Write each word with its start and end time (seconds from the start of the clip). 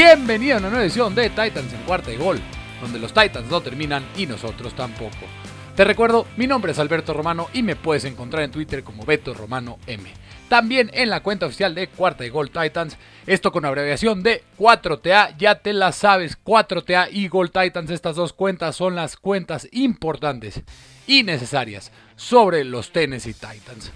Bienvenido 0.00 0.54
a 0.54 0.58
una 0.60 0.68
nueva 0.68 0.84
edición 0.84 1.12
de 1.12 1.28
Titans 1.28 1.72
en 1.72 1.82
cuarta 1.82 2.12
y 2.12 2.16
gol, 2.16 2.38
donde 2.80 3.00
los 3.00 3.12
Titans 3.12 3.50
no 3.50 3.60
terminan 3.60 4.06
y 4.16 4.26
nosotros 4.26 4.72
tampoco. 4.74 5.26
Te 5.74 5.82
recuerdo, 5.82 6.24
mi 6.36 6.46
nombre 6.46 6.70
es 6.70 6.78
Alberto 6.78 7.12
Romano 7.12 7.48
y 7.52 7.64
me 7.64 7.74
puedes 7.74 8.04
encontrar 8.04 8.44
en 8.44 8.52
Twitter 8.52 8.84
como 8.84 9.04
Beto 9.04 9.34
Romano 9.34 9.80
M. 9.88 10.08
También 10.48 10.88
en 10.94 11.10
la 11.10 11.24
cuenta 11.24 11.46
oficial 11.46 11.74
de 11.74 11.88
Cuarta 11.88 12.24
y 12.24 12.28
Gol 12.28 12.52
Titans, 12.52 12.96
esto 13.26 13.50
con 13.50 13.64
abreviación 13.64 14.22
de 14.22 14.44
4TA, 14.56 15.36
ya 15.36 15.56
te 15.56 15.72
la 15.72 15.90
sabes, 15.90 16.38
4TA 16.44 17.08
y 17.10 17.26
Gol 17.26 17.50
Titans, 17.50 17.90
estas 17.90 18.14
dos 18.14 18.32
cuentas 18.32 18.76
son 18.76 18.94
las 18.94 19.16
cuentas 19.16 19.66
importantes 19.72 20.62
y 21.08 21.24
necesarias 21.24 21.90
sobre 22.14 22.62
los 22.62 22.92
Tennessee 22.92 23.34
Titans. 23.34 23.90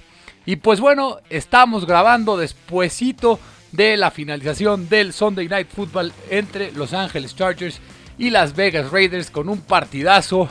Y 0.47 0.57
pues 0.57 0.81
bueno, 0.81 1.19
estamos 1.31 1.87
grabando 1.87 2.37
despuesito 2.37 3.39
de 3.73 3.97
la 3.97 4.11
finalización 4.11 4.89
del 4.89 5.13
Sunday 5.13 5.49
Night 5.49 5.69
Football 5.69 6.13
entre 6.31 6.73
Los 6.73 6.93
Angeles 6.93 7.35
Chargers 7.35 7.81
y 8.19 8.31
Las 8.31 8.55
Vegas 8.55 8.91
Raiders 8.91 9.31
con 9.31 9.49
un 9.49 9.61
partidazo 9.61 10.49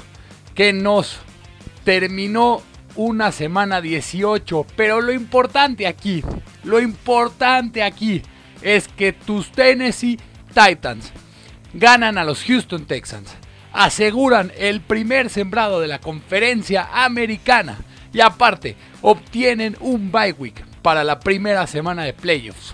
que 0.56 0.74
nos 0.74 1.20
terminó 1.84 2.62
una 2.96 3.32
semana 3.32 3.80
18. 3.82 4.66
Pero 4.76 5.02
lo 5.02 5.14
importante 5.14 5.88
aquí, 5.88 6.24
lo 6.64 6.80
importante 6.80 7.84
aquí 7.84 8.22
es 8.62 8.88
que 8.88 9.14
tus 9.14 9.52
Tennessee 9.52 10.20
Titans 10.54 11.12
ganan 11.74 12.18
a 12.18 12.24
los 12.24 12.44
Houston 12.44 12.86
Texans, 12.86 13.34
aseguran 13.72 14.52
el 14.58 14.82
primer 14.82 15.30
sembrado 15.30 15.80
de 15.80 15.88
la 15.88 16.00
conferencia 16.00 16.90
americana 16.92 17.78
y 18.12 18.20
aparte 18.20 18.76
obtienen 19.02 19.78
un 19.80 20.12
bye 20.12 20.34
week 20.34 20.66
para 20.82 21.04
la 21.04 21.20
primera 21.20 21.66
semana 21.68 22.04
de 22.04 22.14
playoffs. 22.14 22.74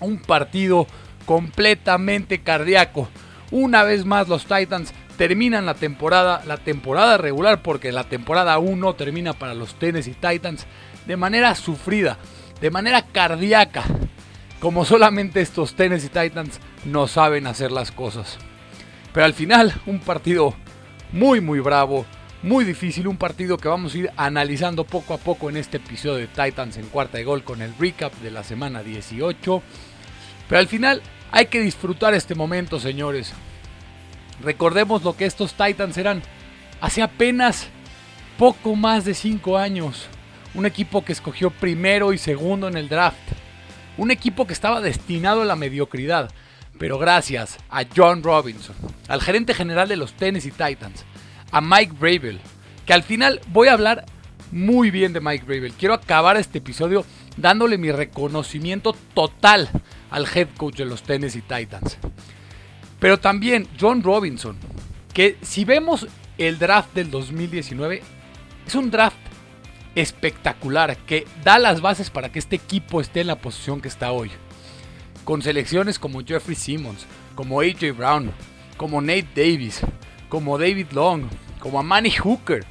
Un 0.00 0.18
partido 0.18 0.86
completamente 1.26 2.42
cardíaco. 2.42 3.08
Una 3.50 3.82
vez 3.82 4.04
más 4.04 4.28
los 4.28 4.46
Titans 4.46 4.92
terminan 5.16 5.66
la 5.66 5.74
temporada, 5.74 6.42
la 6.46 6.56
temporada 6.56 7.16
regular 7.16 7.62
porque 7.62 7.92
la 7.92 8.04
temporada 8.04 8.58
1 8.58 8.94
termina 8.94 9.32
para 9.32 9.54
los 9.54 9.78
Tennessee 9.78 10.14
Titans 10.14 10.66
de 11.06 11.16
manera 11.16 11.54
sufrida, 11.54 12.18
de 12.60 12.70
manera 12.70 13.02
cardíaca, 13.02 13.84
como 14.60 14.84
solamente 14.84 15.40
estos 15.40 15.74
Tennessee 15.74 16.08
Titans 16.08 16.60
no 16.84 17.06
saben 17.06 17.46
hacer 17.46 17.70
las 17.70 17.92
cosas. 17.92 18.38
Pero 19.12 19.26
al 19.26 19.34
final 19.34 19.72
un 19.86 20.00
partido 20.00 20.54
muy 21.12 21.40
muy 21.40 21.60
bravo, 21.60 22.06
muy 22.44 22.66
difícil, 22.66 23.08
un 23.08 23.16
partido 23.16 23.56
que 23.56 23.68
vamos 23.68 23.94
a 23.94 23.98
ir 23.98 24.10
analizando 24.18 24.84
poco 24.84 25.14
a 25.14 25.18
poco 25.18 25.48
en 25.48 25.56
este 25.56 25.78
episodio 25.78 26.16
de 26.16 26.26
Titans 26.26 26.76
en 26.76 26.84
cuarta 26.88 27.16
de 27.16 27.24
gol 27.24 27.42
con 27.42 27.62
el 27.62 27.74
recap 27.78 28.12
de 28.16 28.30
la 28.30 28.44
semana 28.44 28.82
18. 28.82 29.62
Pero 30.46 30.58
al 30.58 30.68
final 30.68 31.00
hay 31.32 31.46
que 31.46 31.62
disfrutar 31.62 32.12
este 32.12 32.34
momento, 32.34 32.78
señores. 32.78 33.32
Recordemos 34.42 35.02
lo 35.02 35.16
que 35.16 35.24
estos 35.24 35.54
Titans 35.54 35.96
eran 35.96 36.22
hace 36.82 37.00
apenas 37.00 37.68
poco 38.38 38.76
más 38.76 39.06
de 39.06 39.14
5 39.14 39.56
años. 39.56 40.06
Un 40.52 40.66
equipo 40.66 41.02
que 41.02 41.14
escogió 41.14 41.48
primero 41.48 42.12
y 42.12 42.18
segundo 42.18 42.68
en 42.68 42.76
el 42.76 42.90
draft. 42.90 43.16
Un 43.96 44.10
equipo 44.10 44.46
que 44.46 44.52
estaba 44.52 44.82
destinado 44.82 45.40
a 45.40 45.46
la 45.46 45.56
mediocridad. 45.56 46.30
Pero 46.78 46.98
gracias 46.98 47.56
a 47.70 47.84
John 47.96 48.22
Robinson, 48.22 48.76
al 49.08 49.22
gerente 49.22 49.54
general 49.54 49.88
de 49.88 49.96
los 49.96 50.12
Tennessee 50.12 50.50
Titans, 50.50 51.06
a 51.54 51.60
Mike 51.60 51.94
Bravel, 52.00 52.40
que 52.84 52.92
al 52.92 53.04
final 53.04 53.40
voy 53.52 53.68
a 53.68 53.74
hablar 53.74 54.04
muy 54.50 54.90
bien 54.90 55.12
de 55.12 55.20
Mike 55.20 55.44
Bravel. 55.44 55.72
Quiero 55.72 55.94
acabar 55.94 56.36
este 56.36 56.58
episodio 56.58 57.06
dándole 57.36 57.78
mi 57.78 57.92
reconocimiento 57.92 58.92
total 59.14 59.70
al 60.10 60.26
head 60.34 60.48
coach 60.56 60.78
de 60.78 60.84
los 60.84 61.04
Tennessee 61.04 61.42
Titans. 61.42 61.96
Pero 62.98 63.20
también 63.20 63.68
John 63.80 64.02
Robinson, 64.02 64.56
que 65.12 65.38
si 65.42 65.64
vemos 65.64 66.08
el 66.38 66.58
draft 66.58 66.92
del 66.92 67.12
2019, 67.12 68.02
es 68.66 68.74
un 68.74 68.90
draft 68.90 69.16
espectacular 69.94 70.96
que 71.06 71.24
da 71.44 71.60
las 71.60 71.80
bases 71.80 72.10
para 72.10 72.32
que 72.32 72.40
este 72.40 72.56
equipo 72.56 73.00
esté 73.00 73.20
en 73.20 73.28
la 73.28 73.38
posición 73.38 73.80
que 73.80 73.86
está 73.86 74.10
hoy. 74.10 74.32
Con 75.22 75.40
selecciones 75.40 76.00
como 76.00 76.24
Jeffrey 76.24 76.56
Simmons, 76.56 77.06
como 77.36 77.60
AJ 77.60 77.96
Brown, 77.96 78.32
como 78.76 79.00
Nate 79.00 79.28
Davis, 79.36 79.82
como 80.34 80.58
David 80.58 80.88
Long, 80.90 81.28
como 81.64 81.80
a 81.80 81.82
Manny 81.82 82.10
Hooker. 82.10 82.62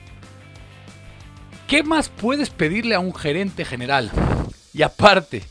¿Qué 1.67 1.81
más 1.81 2.09
puedes 2.09 2.51
pedirle 2.51 2.93
a 2.93 2.99
un 2.99 3.13
gerente 3.13 3.65
general? 3.65 4.11
Y 4.71 4.83
aparte, 4.83 5.41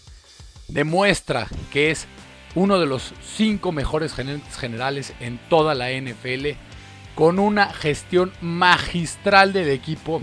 demuestra 0.68 1.48
que 1.72 1.90
es 1.90 2.06
uno 2.54 2.78
de 2.78 2.86
los 2.86 3.12
cinco 3.36 3.72
mejores 3.72 4.14
gerentes 4.14 4.56
generales 4.56 5.12
en 5.18 5.40
toda 5.48 5.74
la 5.74 5.90
NFL, 5.90 6.50
con 7.16 7.40
una 7.40 7.72
gestión 7.72 8.32
magistral 8.40 9.52
del 9.52 9.70
equipo, 9.70 10.20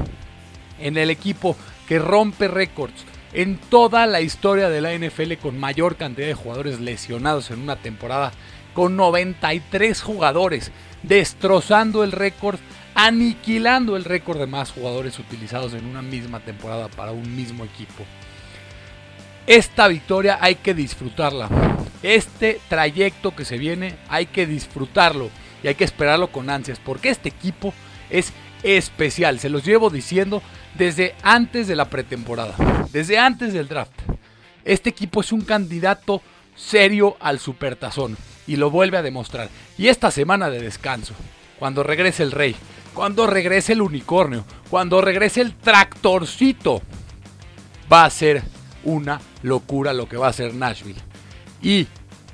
en 0.79 0.95
el 0.95 1.09
equipo 1.09 1.57
que 1.89 1.99
rompe 1.99 2.47
récords 2.47 3.03
en 3.33 3.57
toda 3.57 4.07
la 4.07 4.21
historia 4.21 4.69
de 4.69 4.79
la 4.79 4.97
NFL 4.97 5.33
con 5.41 5.59
mayor 5.59 5.97
cantidad 5.97 6.27
de 6.27 6.33
jugadores 6.35 6.79
lesionados 6.79 7.51
en 7.51 7.59
una 7.59 7.75
temporada, 7.75 8.31
con 8.73 8.95
93 8.95 10.01
jugadores, 10.01 10.71
destrozando 11.03 12.05
el 12.05 12.13
récord 12.13 12.59
aniquilando 12.99 13.95
el 13.95 14.03
récord 14.03 14.39
de 14.39 14.45
más 14.45 14.71
jugadores 14.71 15.17
utilizados 15.19 15.73
en 15.73 15.85
una 15.85 16.01
misma 16.01 16.41
temporada 16.41 16.89
para 16.89 17.13
un 17.13 17.33
mismo 17.33 17.63
equipo. 17.63 18.03
Esta 19.47 19.87
victoria 19.87 20.37
hay 20.41 20.55
que 20.55 20.73
disfrutarla. 20.73 21.47
Este 22.03 22.59
trayecto 22.67 23.33
que 23.33 23.45
se 23.45 23.57
viene 23.57 23.95
hay 24.09 24.25
que 24.25 24.45
disfrutarlo 24.45 25.29
y 25.63 25.69
hay 25.69 25.75
que 25.75 25.85
esperarlo 25.85 26.29
con 26.29 26.49
ansias 26.49 26.77
porque 26.83 27.07
este 27.07 27.29
equipo 27.29 27.73
es 28.09 28.33
especial. 28.63 29.39
Se 29.39 29.47
los 29.47 29.63
llevo 29.63 29.89
diciendo 29.89 30.43
desde 30.73 31.15
antes 31.23 31.69
de 31.69 31.77
la 31.77 31.89
pretemporada, 31.89 32.53
desde 32.91 33.17
antes 33.17 33.53
del 33.53 33.69
draft. 33.69 33.93
Este 34.65 34.89
equipo 34.89 35.21
es 35.21 35.31
un 35.31 35.41
candidato 35.41 36.21
serio 36.53 37.15
al 37.21 37.39
supertazón 37.39 38.17
y 38.45 38.57
lo 38.57 38.69
vuelve 38.69 38.97
a 38.97 39.03
demostrar. 39.03 39.47
Y 39.77 39.87
esta 39.87 40.11
semana 40.11 40.49
de 40.49 40.59
descanso, 40.59 41.13
cuando 41.59 41.83
regrese 41.83 42.23
el 42.23 42.31
rey, 42.31 42.55
cuando 42.93 43.27
regrese 43.27 43.73
el 43.73 43.81
unicornio, 43.81 44.45
cuando 44.69 45.01
regrese 45.01 45.41
el 45.41 45.55
tractorcito, 45.55 46.81
va 47.91 48.05
a 48.05 48.09
ser 48.09 48.41
una 48.83 49.19
locura 49.43 49.93
lo 49.93 50.07
que 50.07 50.17
va 50.17 50.29
a 50.29 50.33
ser 50.33 50.53
Nashville. 50.53 51.01
Y 51.61 51.87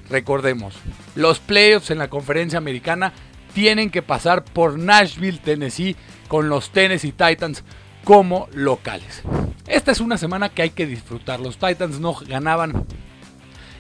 recordemos, 0.09 0.75
los 1.15 1.39
playoffs 1.39 1.91
en 1.91 1.97
la 1.97 2.09
conferencia 2.09 2.57
americana 2.57 3.13
tienen 3.53 3.89
que 3.89 4.01
pasar 4.01 4.43
por 4.43 4.77
Nashville, 4.77 5.39
Tennessee, 5.39 5.95
con 6.27 6.49
los 6.49 6.69
Tennessee 6.71 7.11
Titans 7.11 7.63
como 8.03 8.47
locales. 8.53 9.23
Esta 9.67 9.91
es 9.91 9.99
una 9.99 10.17
semana 10.17 10.49
que 10.49 10.61
hay 10.61 10.69
que 10.69 10.85
disfrutar. 10.85 11.39
Los 11.39 11.57
Titans 11.57 11.99
no 11.99 12.13
ganaban 12.13 12.85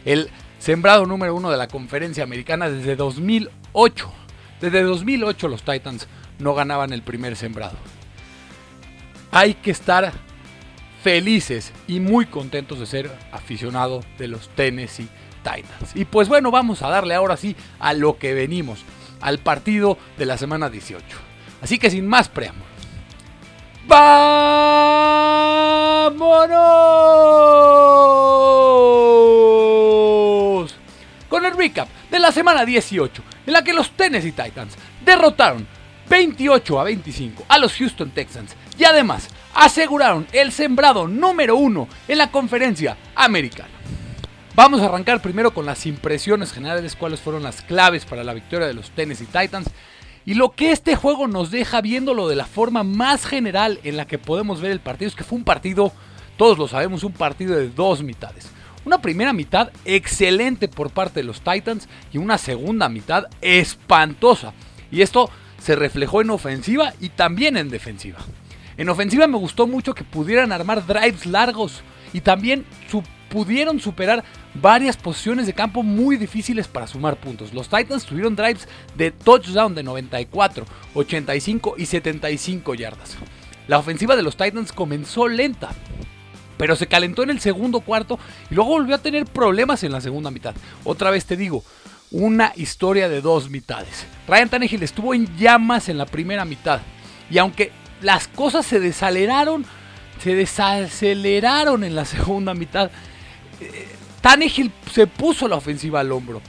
el 0.03 0.29
sembrado 0.59 1.05
número 1.05 1.35
uno 1.35 1.51
de 1.51 1.57
la 1.57 1.67
conferencia 1.67 2.23
americana 2.23 2.69
desde 2.69 2.95
2008. 2.95 4.24
Desde 4.61 4.83
2008 4.83 5.47
los 5.47 5.63
Titans 5.63 6.07
no 6.39 6.53
ganaban 6.53 6.93
el 6.93 7.01
primer 7.01 7.35
sembrado. 7.35 7.77
Hay 9.31 9.55
que 9.55 9.71
estar 9.71 10.13
felices 11.03 11.71
y 11.87 11.99
muy 11.99 12.25
contentos 12.25 12.79
de 12.79 12.85
ser 12.85 13.11
aficionado 13.31 14.03
de 14.17 14.27
los 14.27 14.49
Tennessee 14.49 15.09
Titans. 15.43 15.95
Y 15.95 16.05
pues 16.05 16.27
bueno, 16.27 16.51
vamos 16.51 16.81
a 16.81 16.89
darle 16.89 17.13
ahora 17.13 17.37
sí 17.37 17.55
a 17.79 17.93
lo 17.93 18.17
que 18.17 18.33
venimos, 18.33 18.83
al 19.21 19.39
partido 19.39 19.97
de 20.17 20.25
la 20.25 20.37
semana 20.37 20.69
18. 20.69 21.05
Así 21.61 21.77
que 21.77 21.91
sin 21.91 22.07
más 22.07 22.29
preámbulos. 22.29 22.67
¡Vámonos! 23.87 24.35
Con 31.29 31.45
el 31.45 31.55
recap 31.55 31.87
de 32.09 32.19
la 32.19 32.31
semana 32.31 32.65
18, 32.65 33.21
en 33.45 33.53
la 33.53 33.63
que 33.63 33.73
los 33.73 33.91
Tennessee 33.91 34.31
Titans 34.31 34.75
derrotaron 35.03 35.67
28 36.09 36.79
a 36.79 36.83
25 36.83 37.45
a 37.47 37.57
los 37.57 37.73
Houston 37.73 38.11
Texans 38.11 38.55
y 38.77 38.83
además 38.83 39.29
aseguraron 39.53 40.27
el 40.31 40.51
sembrado 40.51 41.07
número 41.07 41.55
uno 41.55 41.87
en 42.07 42.17
la 42.17 42.31
conferencia 42.31 42.97
americana. 43.15 43.69
Vamos 44.55 44.81
a 44.81 44.85
arrancar 44.85 45.21
primero 45.21 45.53
con 45.53 45.65
las 45.65 45.85
impresiones 45.85 46.53
generales, 46.53 46.95
cuáles 46.95 47.19
fueron 47.19 47.43
las 47.43 47.61
claves 47.61 48.05
para 48.05 48.23
la 48.23 48.33
victoria 48.33 48.67
de 48.67 48.73
los 48.73 48.91
Tennessee 48.91 49.25
Titans 49.25 49.67
y 50.25 50.33
lo 50.33 50.51
que 50.51 50.71
este 50.71 50.95
juego 50.95 51.27
nos 51.27 51.51
deja 51.51 51.81
viéndolo 51.81 52.27
de 52.27 52.35
la 52.35 52.45
forma 52.45 52.83
más 52.83 53.25
general 53.25 53.79
en 53.83 53.97
la 53.97 54.07
que 54.07 54.17
podemos 54.17 54.61
ver 54.61 54.71
el 54.71 54.79
partido 54.79 55.09
es 55.09 55.15
que 55.15 55.23
fue 55.23 55.37
un 55.37 55.43
partido, 55.43 55.91
todos 56.37 56.57
lo 56.57 56.67
sabemos, 56.67 57.03
un 57.03 57.13
partido 57.13 57.55
de 57.55 57.69
dos 57.69 58.01
mitades. 58.01 58.54
Una 58.85 59.01
primera 59.01 59.33
mitad 59.33 59.71
excelente 59.83 60.67
por 60.67 60.91
parte 60.91 61.21
de 61.21 61.25
los 61.25 61.41
Titans 61.41 61.89
y 62.13 62.19
una 62.19 62.37
segunda 62.37 62.87
mitad 62.87 63.25
espantosa. 63.41 64.53
Y 64.91 65.01
esto 65.01 65.31
se 65.57 65.75
reflejó 65.75 66.21
en 66.21 66.29
ofensiva 66.29 66.93
y 67.01 67.09
también 67.09 67.57
en 67.57 67.69
defensiva. 67.69 68.19
En 68.77 68.89
ofensiva 68.89 69.25
me 69.25 69.37
gustó 69.37 69.65
mucho 69.65 69.95
que 69.95 70.03
pudieran 70.03 70.51
armar 70.51 70.85
drives 70.85 71.25
largos 71.25 71.81
y 72.13 72.21
también 72.21 72.63
pudieron 73.29 73.79
superar 73.79 74.23
varias 74.53 74.97
posiciones 74.97 75.47
de 75.47 75.53
campo 75.53 75.81
muy 75.81 76.17
difíciles 76.17 76.67
para 76.67 76.85
sumar 76.85 77.17
puntos. 77.17 77.53
Los 77.53 77.67
Titans 77.67 78.05
tuvieron 78.05 78.35
drives 78.35 78.67
de 78.95 79.09
touchdown 79.09 79.73
de 79.73 79.81
94, 79.81 80.65
85 80.93 81.75
y 81.77 81.85
75 81.87 82.75
yardas. 82.75 83.17
La 83.67 83.79
ofensiva 83.79 84.15
de 84.15 84.21
los 84.21 84.37
Titans 84.37 84.71
comenzó 84.71 85.27
lenta, 85.27 85.71
pero 86.57 86.75
se 86.75 86.87
calentó 86.87 87.23
en 87.23 87.29
el 87.29 87.39
segundo 87.39 87.81
cuarto 87.81 88.19
y 88.49 88.55
luego 88.55 88.71
volvió 88.71 88.95
a 88.95 88.99
tener 88.99 89.25
problemas 89.25 89.83
en 89.83 89.91
la 89.91 90.01
segunda 90.01 90.31
mitad. 90.31 90.55
Otra 90.83 91.11
vez 91.11 91.25
te 91.25 91.37
digo, 91.37 91.63
una 92.11 92.53
historia 92.55 93.09
de 93.09 93.21
dos 93.21 93.49
mitades. 93.49 94.05
Ryan 94.27 94.49
Tannehill 94.49 94.83
estuvo 94.83 95.13
en 95.13 95.35
llamas 95.37 95.89
en 95.89 95.97
la 95.97 96.05
primera 96.05 96.45
mitad 96.45 96.81
y 97.29 97.37
aunque 97.37 97.71
las 98.01 98.27
cosas 98.27 98.65
se 98.65 98.79
desaceleraron, 98.79 99.65
se 100.23 100.35
desaceleraron 100.35 101.83
en 101.83 101.95
la 101.95 102.05
segunda 102.05 102.53
mitad, 102.53 102.91
eh, 103.59 103.87
se 104.91 105.07
puso 105.07 105.47
la 105.47 105.55
ofensiva 105.55 105.99
al 105.99 106.11
hombro 106.11 106.41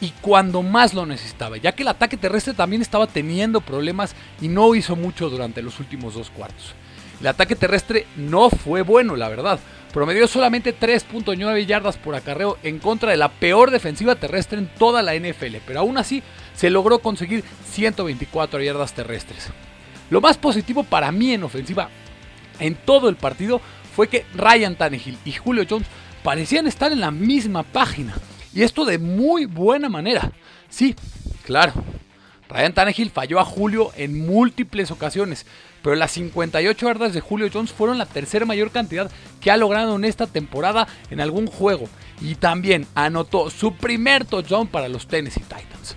y 0.00 0.10
cuando 0.20 0.62
más 0.62 0.94
lo 0.94 1.06
necesitaba, 1.06 1.56
ya 1.56 1.72
que 1.72 1.82
el 1.82 1.88
ataque 1.88 2.16
terrestre 2.16 2.54
también 2.54 2.82
estaba 2.82 3.06
teniendo 3.06 3.60
problemas 3.60 4.14
y 4.40 4.48
no 4.48 4.74
hizo 4.74 4.96
mucho 4.96 5.30
durante 5.30 5.62
los 5.62 5.78
últimos 5.78 6.14
dos 6.14 6.30
cuartos. 6.30 6.74
El 7.22 7.28
ataque 7.28 7.54
terrestre 7.54 8.08
no 8.16 8.50
fue 8.50 8.82
bueno, 8.82 9.14
la 9.14 9.28
verdad. 9.28 9.60
Promedió 9.92 10.26
solamente 10.26 10.76
3.9 10.76 11.66
yardas 11.66 11.96
por 11.96 12.16
acarreo 12.16 12.58
en 12.64 12.80
contra 12.80 13.12
de 13.12 13.16
la 13.16 13.28
peor 13.28 13.70
defensiva 13.70 14.16
terrestre 14.16 14.58
en 14.58 14.66
toda 14.66 15.02
la 15.02 15.14
NFL, 15.14 15.58
pero 15.64 15.78
aún 15.78 15.98
así 15.98 16.20
se 16.56 16.68
logró 16.68 16.98
conseguir 16.98 17.44
124 17.70 18.60
yardas 18.60 18.94
terrestres. 18.94 19.50
Lo 20.10 20.20
más 20.20 20.36
positivo 20.36 20.82
para 20.82 21.12
mí 21.12 21.32
en 21.32 21.44
ofensiva 21.44 21.90
en 22.58 22.74
todo 22.74 23.08
el 23.08 23.14
partido 23.14 23.60
fue 23.94 24.08
que 24.08 24.26
Ryan 24.34 24.74
Tannehill 24.74 25.16
y 25.24 25.30
Julio 25.30 25.64
Jones 25.70 25.86
parecían 26.24 26.66
estar 26.66 26.90
en 26.90 26.98
la 26.98 27.12
misma 27.12 27.62
página. 27.62 28.16
Y 28.52 28.62
esto 28.62 28.84
de 28.84 28.98
muy 28.98 29.44
buena 29.44 29.88
manera. 29.88 30.32
Sí, 30.68 30.96
claro. 31.44 31.72
Ryan 32.48 32.74
Tannehill 32.74 33.10
falló 33.10 33.38
a 33.38 33.44
Julio 33.44 33.92
en 33.96 34.26
múltiples 34.26 34.90
ocasiones, 34.90 35.46
pero 35.82 35.96
las 35.96 36.12
58 36.12 36.86
yardas 36.86 37.12
de 37.12 37.20
Julio 37.20 37.48
Jones 37.52 37.72
fueron 37.72 37.98
la 37.98 38.06
tercera 38.06 38.46
mayor 38.46 38.70
cantidad 38.70 39.10
que 39.40 39.50
ha 39.50 39.56
logrado 39.56 39.96
en 39.96 40.04
esta 40.04 40.26
temporada 40.26 40.86
en 41.10 41.20
algún 41.20 41.46
juego. 41.46 41.88
Y 42.20 42.36
también 42.36 42.86
anotó 42.94 43.50
su 43.50 43.74
primer 43.74 44.24
touchdown 44.24 44.68
para 44.68 44.88
los 44.88 45.08
Tennessee 45.08 45.40
Titans. 45.40 45.96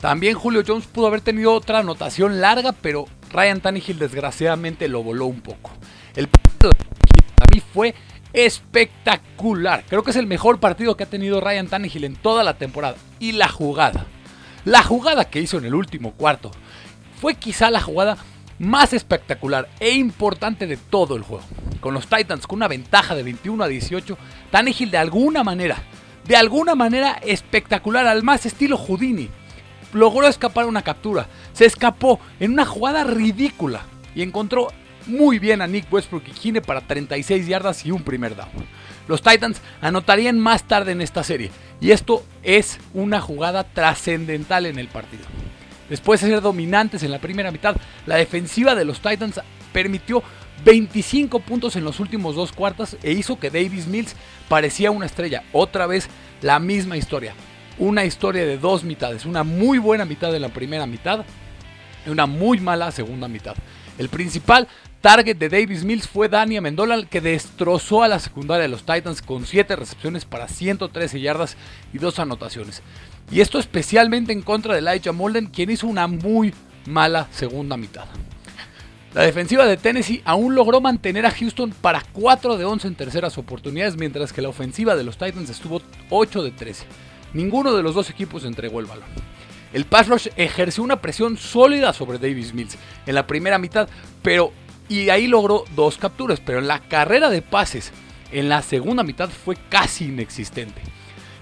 También 0.00 0.34
Julio 0.34 0.62
Jones 0.66 0.86
pudo 0.86 1.08
haber 1.08 1.22
tenido 1.22 1.52
otra 1.52 1.78
anotación 1.78 2.40
larga, 2.40 2.72
pero 2.72 3.06
Ryan 3.32 3.60
Tannehill 3.60 3.98
desgraciadamente 3.98 4.86
lo 4.86 5.02
voló 5.02 5.26
un 5.26 5.40
poco. 5.40 5.70
El 6.14 6.28
partido 6.28 6.70
de 6.70 7.54
mí 7.54 7.62
fue 7.72 7.94
espectacular. 8.32 9.84
Creo 9.88 10.04
que 10.04 10.10
es 10.10 10.16
el 10.16 10.26
mejor 10.26 10.60
partido 10.60 10.96
que 10.96 11.04
ha 11.04 11.10
tenido 11.10 11.40
Ryan 11.40 11.68
Tannehill 11.68 12.04
en 12.04 12.16
toda 12.16 12.44
la 12.44 12.58
temporada. 12.58 12.96
Y 13.18 13.32
la 13.32 13.48
jugada. 13.48 14.06
La 14.64 14.82
jugada 14.82 15.24
que 15.24 15.40
hizo 15.40 15.58
en 15.58 15.64
el 15.64 15.74
último 15.74 16.12
cuarto 16.12 16.50
fue 17.20 17.34
quizá 17.34 17.70
la 17.70 17.80
jugada 17.80 18.18
más 18.58 18.92
espectacular 18.92 19.68
e 19.80 19.90
importante 19.90 20.66
de 20.66 20.76
todo 20.76 21.16
el 21.16 21.22
juego. 21.22 21.44
Con 21.80 21.94
los 21.94 22.06
Titans 22.06 22.46
con 22.46 22.58
una 22.58 22.68
ventaja 22.68 23.14
de 23.14 23.22
21 23.22 23.62
a 23.62 23.68
18, 23.68 24.16
Tannehill 24.50 24.90
de 24.90 24.98
alguna 24.98 25.44
manera, 25.44 25.82
de 26.26 26.36
alguna 26.36 26.74
manera 26.74 27.18
espectacular 27.22 28.06
al 28.06 28.22
más 28.22 28.46
estilo 28.46 28.78
Houdini, 28.78 29.28
logró 29.92 30.26
escapar 30.26 30.66
una 30.66 30.82
captura. 30.82 31.26
Se 31.52 31.66
escapó 31.66 32.20
en 32.40 32.52
una 32.52 32.64
jugada 32.64 33.04
ridícula 33.04 33.82
y 34.14 34.22
encontró 34.22 34.68
muy 35.06 35.38
bien 35.38 35.60
a 35.60 35.66
Nick 35.66 35.92
Westbrook 35.92 36.24
y 36.26 36.32
Kine 36.32 36.60
para 36.60 36.80
36 36.80 37.46
yardas 37.46 37.84
y 37.84 37.90
un 37.90 38.02
primer 38.02 38.34
down. 38.34 38.48
Los 39.06 39.22
Titans 39.22 39.60
anotarían 39.80 40.38
más 40.38 40.64
tarde 40.64 40.92
en 40.92 41.00
esta 41.00 41.22
serie 41.22 41.50
y 41.80 41.90
esto 41.90 42.24
es 42.42 42.78
una 42.94 43.20
jugada 43.20 43.64
trascendental 43.64 44.66
en 44.66 44.78
el 44.78 44.88
partido. 44.88 45.24
Después 45.88 46.20
de 46.20 46.28
ser 46.28 46.40
dominantes 46.40 47.02
en 47.02 47.10
la 47.10 47.18
primera 47.18 47.50
mitad, 47.50 47.76
la 48.06 48.16
defensiva 48.16 48.74
de 48.74 48.84
los 48.84 49.00
Titans 49.00 49.40
permitió 49.72 50.22
25 50.64 51.40
puntos 51.40 51.76
en 51.76 51.84
los 51.84 52.00
últimos 52.00 52.36
dos 52.36 52.52
cuartos 52.52 52.96
e 53.02 53.12
hizo 53.12 53.38
que 53.38 53.50
Davis 53.50 53.86
Mills 53.86 54.14
parecía 54.48 54.90
una 54.90 55.06
estrella. 55.06 55.42
Otra 55.52 55.86
vez 55.86 56.08
la 56.42 56.58
misma 56.58 56.96
historia. 56.96 57.34
Una 57.78 58.04
historia 58.04 58.46
de 58.46 58.56
dos 58.56 58.84
mitades. 58.84 59.26
Una 59.26 59.42
muy 59.42 59.78
buena 59.78 60.04
mitad 60.04 60.34
en 60.34 60.42
la 60.42 60.48
primera 60.48 60.86
mitad 60.86 61.24
y 62.06 62.10
una 62.10 62.26
muy 62.26 62.60
mala 62.60 62.90
segunda 62.92 63.28
mitad. 63.28 63.56
El 63.98 64.08
principal 64.08 64.68
target 65.00 65.36
de 65.36 65.48
Davis 65.48 65.84
Mills 65.84 66.08
fue 66.08 66.28
Dani 66.28 66.56
Amendola, 66.56 67.04
que 67.04 67.20
destrozó 67.20 68.02
a 68.02 68.08
la 68.08 68.18
secundaria 68.18 68.62
de 68.62 68.68
los 68.68 68.86
Titans 68.86 69.20
con 69.20 69.44
7 69.44 69.76
recepciones 69.76 70.24
para 70.24 70.48
113 70.48 71.20
yardas 71.20 71.56
y 71.92 71.98
2 71.98 72.18
anotaciones. 72.20 72.82
Y 73.30 73.40
esto 73.40 73.58
especialmente 73.58 74.32
en 74.32 74.42
contra 74.42 74.74
de 74.74 74.80
Elijah 74.80 75.12
Molden, 75.12 75.46
quien 75.46 75.70
hizo 75.70 75.86
una 75.86 76.06
muy 76.06 76.54
mala 76.86 77.28
segunda 77.30 77.76
mitad. 77.76 78.04
La 79.14 79.22
defensiva 79.22 79.64
de 79.64 79.76
Tennessee 79.76 80.22
aún 80.24 80.56
logró 80.56 80.80
mantener 80.80 81.24
a 81.24 81.30
Houston 81.30 81.70
para 81.70 82.02
4 82.12 82.56
de 82.56 82.64
11 82.64 82.88
en 82.88 82.94
terceras 82.96 83.38
oportunidades, 83.38 83.96
mientras 83.96 84.32
que 84.32 84.42
la 84.42 84.48
ofensiva 84.48 84.96
de 84.96 85.04
los 85.04 85.16
Titans 85.16 85.50
estuvo 85.50 85.80
8 86.10 86.42
de 86.42 86.50
13. 86.50 86.84
Ninguno 87.32 87.72
de 87.74 87.82
los 87.82 87.94
dos 87.94 88.10
equipos 88.10 88.44
entregó 88.44 88.80
el 88.80 88.86
balón. 88.86 89.08
El 89.72 89.86
pass 89.86 90.08
rush 90.08 90.28
ejerció 90.36 90.82
una 90.82 91.00
presión 91.00 91.36
sólida 91.36 91.92
sobre 91.92 92.18
Davis 92.18 92.54
Mills 92.54 92.76
en 93.06 93.14
la 93.14 93.26
primera 93.26 93.58
mitad, 93.58 93.88
pero 94.22 94.52
y 94.88 95.08
ahí 95.10 95.26
logró 95.26 95.64
dos 95.74 95.96
capturas, 95.96 96.40
pero 96.40 96.58
en 96.58 96.68
la 96.68 96.80
carrera 96.80 97.30
de 97.30 97.42
pases 97.42 97.92
en 98.32 98.48
la 98.48 98.62
segunda 98.62 99.02
mitad 99.02 99.30
fue 99.30 99.56
casi 99.68 100.06
inexistente. 100.06 100.82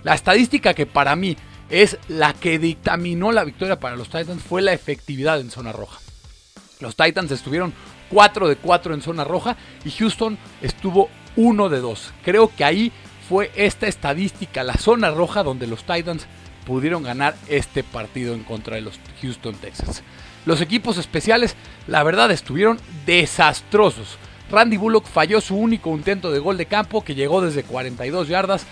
La 0.02 0.14
estadística 0.14 0.75
que 0.75 0.87
para 0.87 1.17
mí 1.17 1.37
es 1.72 1.96
la 2.06 2.34
que 2.34 2.58
dictaminó 2.58 3.32
la 3.32 3.44
victoria 3.44 3.80
para 3.80 3.96
los 3.96 4.10
Titans 4.10 4.42
fue 4.42 4.60
la 4.60 4.74
efectividad 4.74 5.40
en 5.40 5.50
zona 5.50 5.72
roja. 5.72 5.98
Los 6.80 6.96
Titans 6.96 7.30
estuvieron 7.30 7.72
4 8.10 8.46
de 8.48 8.56
4 8.56 8.92
en 8.92 9.00
zona 9.00 9.24
roja 9.24 9.56
y 9.84 9.90
Houston 9.90 10.36
estuvo 10.60 11.08
1 11.36 11.69
de 11.70 11.80
2. 11.80 12.12
Creo 12.24 12.54
que 12.54 12.64
ahí 12.64 12.92
fue 13.26 13.50
esta 13.56 13.86
estadística, 13.86 14.62
la 14.62 14.74
zona 14.74 15.10
roja, 15.12 15.43
donde 15.43 15.67
los 15.67 15.84
Titans 15.84 16.26
pudieron 16.67 17.02
ganar 17.02 17.36
este 17.48 17.82
partido 17.82 18.34
en 18.34 18.44
contra 18.44 18.76
de 18.76 18.82
los 18.82 19.00
Houston 19.22 19.55
Texans. 19.55 20.02
Los 20.44 20.60
equipos 20.60 20.98
especiales, 20.98 21.56
la 21.86 22.02
verdad, 22.02 22.31
estuvieron 22.31 22.79
desastrosos. 23.06 24.19
Randy 24.50 24.76
Bullock 24.76 25.06
falló 25.06 25.41
su 25.41 25.56
único 25.56 25.88
intento 25.91 26.31
de 26.31 26.38
gol 26.38 26.58
de 26.58 26.67
campo 26.67 27.02
que 27.02 27.14
llegó 27.14 27.41
desde 27.41 27.62
42 27.62 28.29
yardas. 28.29 28.67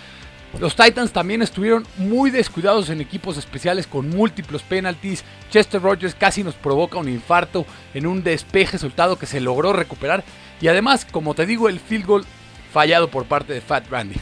Los 0.58 0.74
Titans 0.74 1.12
también 1.12 1.42
estuvieron 1.42 1.86
muy 1.96 2.30
descuidados 2.30 2.90
en 2.90 3.00
equipos 3.00 3.36
especiales 3.36 3.86
con 3.86 4.10
múltiples 4.10 4.62
penalties. 4.62 5.24
Chester 5.50 5.80
Rogers 5.80 6.14
casi 6.14 6.42
nos 6.42 6.54
provoca 6.54 6.98
un 6.98 7.08
infarto 7.08 7.64
en 7.94 8.06
un 8.06 8.22
despeje 8.24 8.76
soltado 8.76 9.16
que 9.16 9.26
se 9.26 9.40
logró 9.40 9.72
recuperar. 9.72 10.24
Y 10.60 10.68
además, 10.68 11.06
como 11.10 11.34
te 11.34 11.46
digo, 11.46 11.68
el 11.68 11.78
field 11.78 12.06
goal 12.06 12.24
fallado 12.72 13.08
por 13.08 13.26
parte 13.26 13.52
de 13.52 13.60
Fat 13.60 13.88
Randy. 13.88 14.16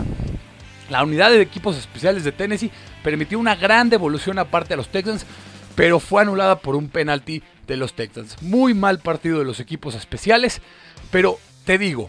La 0.91 1.03
unidad 1.03 1.31
de 1.31 1.41
equipos 1.41 1.77
especiales 1.77 2.25
de 2.25 2.33
Tennessee 2.33 2.71
permitió 3.03 3.39
una 3.39 3.57
gran 3.57 3.91
devolución 3.91 4.39
aparte 4.39 4.75
a 4.75 4.77
los 4.77 4.89
Texans, 4.89 5.27
pero 5.75 5.99
fue 5.99 6.23
anulada 6.23 6.59
por 6.59 6.77
un 6.77 6.89
penalti 6.89 7.43
de 7.67 7.77
los 7.77 7.95
Texans. 7.95 8.41
Muy 8.43 8.75
mal 8.75 8.99
partido 8.99 9.39
de 9.39 9.45
los 9.45 9.61
equipos 9.61 9.95
especiales, 9.95 10.61
pero 11.11 11.39
te 11.65 11.79
digo, 11.79 12.09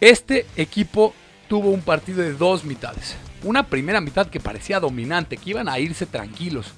este 0.00 0.46
equipo 0.56 1.14
tuvo 1.54 1.70
un 1.70 1.82
partido 1.82 2.20
de 2.20 2.32
dos 2.32 2.64
mitades. 2.64 3.14
Una 3.44 3.68
primera 3.68 4.00
mitad 4.00 4.26
que 4.26 4.40
parecía 4.40 4.80
dominante, 4.80 5.36
que 5.36 5.50
iban 5.50 5.68
a 5.68 5.78
irse 5.78 6.04
tranquilos. 6.04 6.72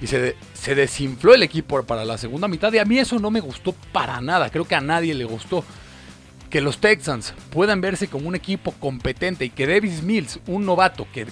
Y 0.00 0.06
se, 0.06 0.34
desinfló 0.74 1.34
el 1.34 1.42
equipo 1.42 1.82
para 1.82 2.06
la 2.06 2.16
segunda 2.16 2.48
mitad 2.48 2.72
y 2.72 2.78
a 2.78 2.86
mí 2.86 2.98
eso 2.98 3.18
no 3.18 3.30
me 3.30 3.40
gustó 3.40 3.74
para 3.92 4.18
nada. 4.22 4.48
Creo 4.48 4.64
que 4.64 4.74
a 4.74 4.80
nadie 4.80 5.12
le 5.12 5.26
gustó. 5.26 5.64
Que 6.48 6.62
los 6.62 6.78
Texans 6.78 7.34
puedan 7.50 7.82
verse 7.82 8.08
como 8.08 8.26
un 8.26 8.34
equipo 8.34 8.72
competente 8.72 9.44
y 9.44 9.50
que 9.50 9.66
Davis 9.66 10.02
Mills, 10.02 10.40
un 10.46 10.64
novato 10.64 11.06
que 11.12 11.26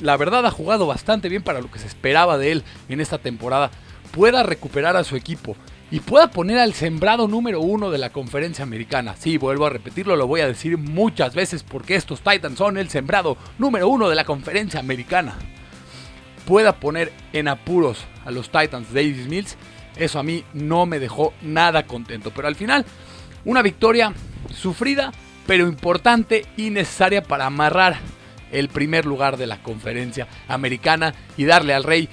la 0.00 0.16
verdad 0.16 0.46
ha 0.46 0.50
jugado 0.50 0.86
bastante 0.86 1.28
bien 1.28 1.42
para 1.42 1.60
lo 1.60 1.70
que 1.70 1.78
se 1.78 1.88
esperaba 1.88 2.38
de 2.38 2.52
él 2.52 2.64
en 2.88 3.02
esta 3.02 3.18
temporada, 3.18 3.70
pueda 4.12 4.42
recuperar 4.44 4.96
a 4.96 5.04
su 5.04 5.14
equipo 5.14 5.56
y 5.94 6.00
pueda 6.00 6.26
poner 6.26 6.58
al 6.58 6.74
sembrado 6.74 7.28
número 7.28 7.60
uno 7.60 7.92
de 7.92 7.98
la 7.98 8.10
conferencia 8.10 8.64
americana. 8.64 9.14
Sí, 9.16 9.38
vuelvo 9.38 9.66
a 9.66 9.70
repetirlo, 9.70 10.16
lo 10.16 10.26
voy 10.26 10.40
a 10.40 10.48
decir 10.48 10.76
muchas 10.76 11.36
veces 11.36 11.62
porque 11.62 11.94
estos 11.94 12.20
Titans 12.20 12.58
son 12.58 12.78
el 12.78 12.88
sembrado 12.88 13.36
número 13.58 13.88
uno 13.88 14.08
de 14.08 14.16
la 14.16 14.24
conferencia 14.24 14.80
americana. 14.80 15.36
Pueda 16.48 16.80
poner 16.80 17.12
en 17.32 17.46
apuros 17.46 18.06
a 18.24 18.32
los 18.32 18.50
Titans 18.50 18.92
Davis 18.92 19.28
Mills, 19.28 19.56
eso 19.94 20.18
a 20.18 20.24
mí 20.24 20.42
no 20.52 20.84
me 20.84 20.98
dejó 20.98 21.32
nada 21.42 21.86
contento. 21.86 22.32
Pero 22.34 22.48
al 22.48 22.56
final, 22.56 22.84
una 23.44 23.62
victoria 23.62 24.12
sufrida, 24.52 25.12
pero 25.46 25.68
importante 25.68 26.44
y 26.56 26.70
necesaria 26.70 27.22
para 27.22 27.46
amarrar 27.46 27.98
el 28.50 28.68
primer 28.68 29.06
lugar 29.06 29.36
de 29.36 29.46
la 29.46 29.62
conferencia 29.62 30.26
americana 30.48 31.14
y 31.36 31.44
darle 31.44 31.72
al 31.72 31.84
Rey 31.84 32.08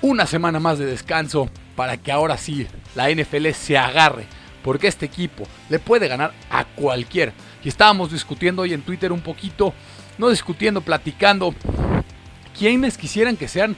una 0.00 0.24
semana 0.24 0.60
más 0.60 0.78
de 0.78 0.86
descanso 0.86 1.50
para 1.78 1.96
que 1.96 2.10
ahora 2.10 2.36
sí 2.36 2.66
la 2.96 3.08
NFL 3.08 3.50
se 3.50 3.78
agarre, 3.78 4.26
porque 4.64 4.88
este 4.88 5.06
equipo 5.06 5.44
le 5.70 5.78
puede 5.78 6.08
ganar 6.08 6.32
a 6.50 6.64
cualquier 6.64 7.32
y 7.62 7.68
estábamos 7.68 8.10
discutiendo 8.10 8.62
hoy 8.62 8.72
en 8.72 8.82
Twitter 8.82 9.12
un 9.12 9.20
poquito, 9.20 9.72
no 10.18 10.28
discutiendo, 10.28 10.80
platicando, 10.80 11.54
quiénes 12.58 12.98
quisieran 12.98 13.36
que 13.36 13.46
sean 13.46 13.76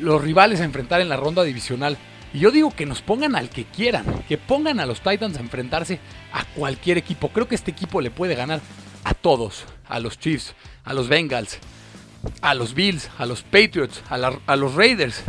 los 0.00 0.22
rivales 0.22 0.62
a 0.62 0.64
enfrentar 0.64 1.02
en 1.02 1.10
la 1.10 1.18
ronda 1.18 1.42
divisional. 1.42 1.98
Y 2.32 2.38
yo 2.38 2.50
digo 2.50 2.70
que 2.70 2.86
nos 2.86 3.02
pongan 3.02 3.36
al 3.36 3.50
que 3.50 3.66
quieran, 3.66 4.06
que 4.26 4.38
pongan 4.38 4.80
a 4.80 4.86
los 4.86 5.02
Titans 5.02 5.36
a 5.36 5.40
enfrentarse 5.40 6.00
a 6.32 6.46
cualquier 6.56 6.96
equipo. 6.96 7.28
Creo 7.28 7.48
que 7.48 7.54
este 7.54 7.70
equipo 7.70 8.00
le 8.00 8.10
puede 8.10 8.34
ganar 8.34 8.62
a 9.04 9.12
todos, 9.12 9.66
a 9.90 10.00
los 10.00 10.18
Chiefs, 10.18 10.54
a 10.84 10.94
los 10.94 11.10
Bengals, 11.10 11.58
a 12.40 12.54
los 12.54 12.72
Bills, 12.72 13.10
a 13.18 13.26
los 13.26 13.42
Patriots, 13.42 14.02
a, 14.08 14.56
los 14.56 14.74
Raiders. 14.74 15.22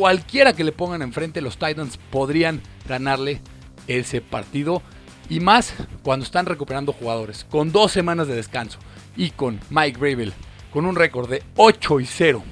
Cualquiera 0.00 0.54
que 0.54 0.64
le 0.64 0.72
pongan 0.72 1.02
enfrente, 1.02 1.42
los 1.42 1.58
Titans 1.58 1.98
podrían 2.10 2.62
ganarle 2.88 3.42
ese 3.86 4.22
partido. 4.22 4.80
Y 5.28 5.40
más 5.40 5.74
cuando 6.02 6.24
están 6.24 6.46
recuperando 6.46 6.94
jugadores, 6.94 7.44
con 7.50 7.70
dos 7.70 7.92
semanas 7.92 8.26
de 8.26 8.34
descanso 8.34 8.78
y 9.14 9.28
con 9.32 9.60
Mike 9.68 9.98
Gravel, 10.00 10.32
con 10.72 10.86
un 10.86 10.96
récord 10.96 11.28
de 11.28 11.42
8 11.56 12.00
y 12.00 12.06
0 12.06 12.42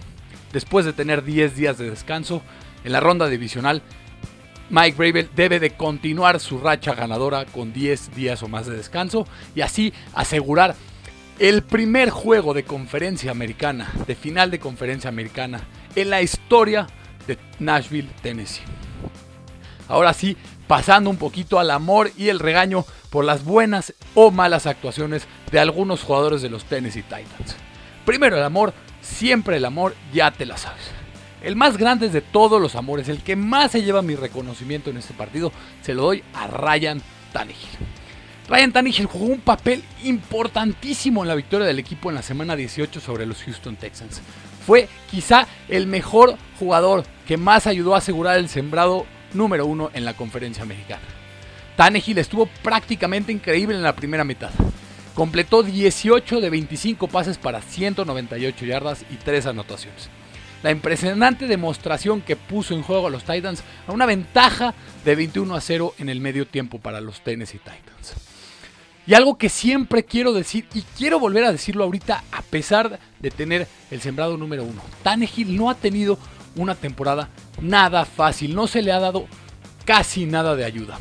después 0.52 0.84
de 0.84 0.92
tener 0.92 1.24
10 1.24 1.56
días 1.56 1.78
de 1.78 1.88
descanso 1.88 2.42
en 2.84 2.92
la 2.92 3.00
ronda 3.00 3.28
divisional, 3.28 3.80
Mike 4.68 4.98
Bravel 4.98 5.30
debe 5.34 5.58
de 5.58 5.70
continuar 5.70 6.40
su 6.40 6.58
racha 6.58 6.94
ganadora 6.94 7.46
con 7.46 7.72
10 7.72 8.14
días 8.14 8.42
o 8.42 8.48
más 8.48 8.66
de 8.66 8.76
descanso 8.76 9.26
y 9.54 9.62
así 9.62 9.94
asegurar 10.12 10.76
el 11.38 11.62
primer 11.62 12.10
juego 12.10 12.52
de 12.52 12.64
conferencia 12.64 13.30
americana, 13.30 13.90
de 14.06 14.14
final 14.16 14.50
de 14.50 14.58
conferencia 14.58 15.08
americana 15.08 15.62
en 15.96 16.10
la 16.10 16.20
historia 16.20 16.86
de 17.28 17.38
Nashville, 17.60 18.08
Tennessee. 18.20 18.64
Ahora 19.86 20.12
sí, 20.12 20.36
pasando 20.66 21.08
un 21.08 21.16
poquito 21.16 21.60
al 21.60 21.70
amor 21.70 22.10
y 22.16 22.28
el 22.28 22.40
regaño 22.40 22.84
por 23.10 23.24
las 23.24 23.44
buenas 23.44 23.94
o 24.14 24.30
malas 24.30 24.66
actuaciones 24.66 25.26
de 25.52 25.60
algunos 25.60 26.02
jugadores 26.02 26.42
de 26.42 26.50
los 26.50 26.64
Tennessee 26.64 27.02
Titans. 27.02 27.56
Primero 28.04 28.36
el 28.36 28.42
amor, 28.42 28.74
siempre 29.00 29.56
el 29.56 29.64
amor, 29.64 29.94
ya 30.12 30.30
te 30.30 30.44
la 30.44 30.56
sabes. 30.56 30.90
El 31.42 31.54
más 31.54 31.76
grande 31.76 32.08
de 32.08 32.20
todos 32.20 32.60
los 32.60 32.74
amores, 32.74 33.08
el 33.08 33.22
que 33.22 33.36
más 33.36 33.70
se 33.70 33.82
lleva 33.82 34.02
mi 34.02 34.16
reconocimiento 34.16 34.90
en 34.90 34.96
este 34.96 35.14
partido, 35.14 35.52
se 35.82 35.94
lo 35.94 36.02
doy 36.02 36.24
a 36.34 36.48
Ryan 36.48 37.00
Tannehill. 37.32 37.78
Ryan 38.48 38.72
Tannehill 38.72 39.06
jugó 39.06 39.26
un 39.26 39.40
papel 39.40 39.84
importantísimo 40.04 41.22
en 41.22 41.28
la 41.28 41.34
victoria 41.34 41.66
del 41.66 41.78
equipo 41.78 42.08
en 42.08 42.16
la 42.16 42.22
semana 42.22 42.56
18 42.56 43.00
sobre 43.00 43.26
los 43.26 43.42
Houston 43.42 43.76
Texans. 43.76 44.22
Fue 44.68 44.86
quizá 45.10 45.48
el 45.70 45.86
mejor 45.86 46.36
jugador 46.58 47.02
que 47.26 47.38
más 47.38 47.66
ayudó 47.66 47.94
a 47.94 47.98
asegurar 47.98 48.36
el 48.36 48.50
sembrado 48.50 49.06
número 49.32 49.64
uno 49.64 49.88
en 49.94 50.04
la 50.04 50.12
conferencia 50.12 50.62
americana. 50.62 51.00
Tannehill 51.74 52.18
estuvo 52.18 52.44
prácticamente 52.62 53.32
increíble 53.32 53.76
en 53.76 53.82
la 53.82 53.96
primera 53.96 54.24
mitad. 54.24 54.50
Completó 55.14 55.62
18 55.62 56.42
de 56.42 56.50
25 56.50 57.08
pases 57.08 57.38
para 57.38 57.62
198 57.62 58.66
yardas 58.66 59.06
y 59.10 59.14
3 59.14 59.46
anotaciones. 59.46 60.10
La 60.62 60.70
impresionante 60.70 61.46
demostración 61.46 62.20
que 62.20 62.36
puso 62.36 62.74
en 62.74 62.82
juego 62.82 63.06
a 63.06 63.10
los 63.10 63.24
Titans 63.24 63.62
a 63.86 63.92
una 63.92 64.04
ventaja 64.04 64.74
de 65.02 65.16
21 65.16 65.54
a 65.54 65.62
0 65.62 65.94
en 65.98 66.10
el 66.10 66.20
medio 66.20 66.46
tiempo 66.46 66.78
para 66.78 67.00
los 67.00 67.22
Tennessee 67.22 67.56
Titans. 67.56 68.27
Y 69.08 69.14
algo 69.14 69.38
que 69.38 69.48
siempre 69.48 70.04
quiero 70.04 70.34
decir 70.34 70.66
y 70.74 70.82
quiero 70.82 71.18
volver 71.18 71.44
a 71.44 71.52
decirlo 71.52 71.84
ahorita 71.84 72.24
a 72.30 72.42
pesar 72.42 73.00
de 73.18 73.30
tener 73.30 73.66
el 73.90 74.02
sembrado 74.02 74.36
número 74.36 74.64
uno. 74.64 74.82
Tannehill 75.02 75.56
no 75.56 75.70
ha 75.70 75.74
tenido 75.74 76.18
una 76.56 76.74
temporada 76.74 77.30
nada 77.58 78.04
fácil, 78.04 78.54
no 78.54 78.66
se 78.66 78.82
le 78.82 78.92
ha 78.92 79.00
dado 79.00 79.26
casi 79.86 80.26
nada 80.26 80.54
de 80.54 80.66
ayuda 80.66 80.98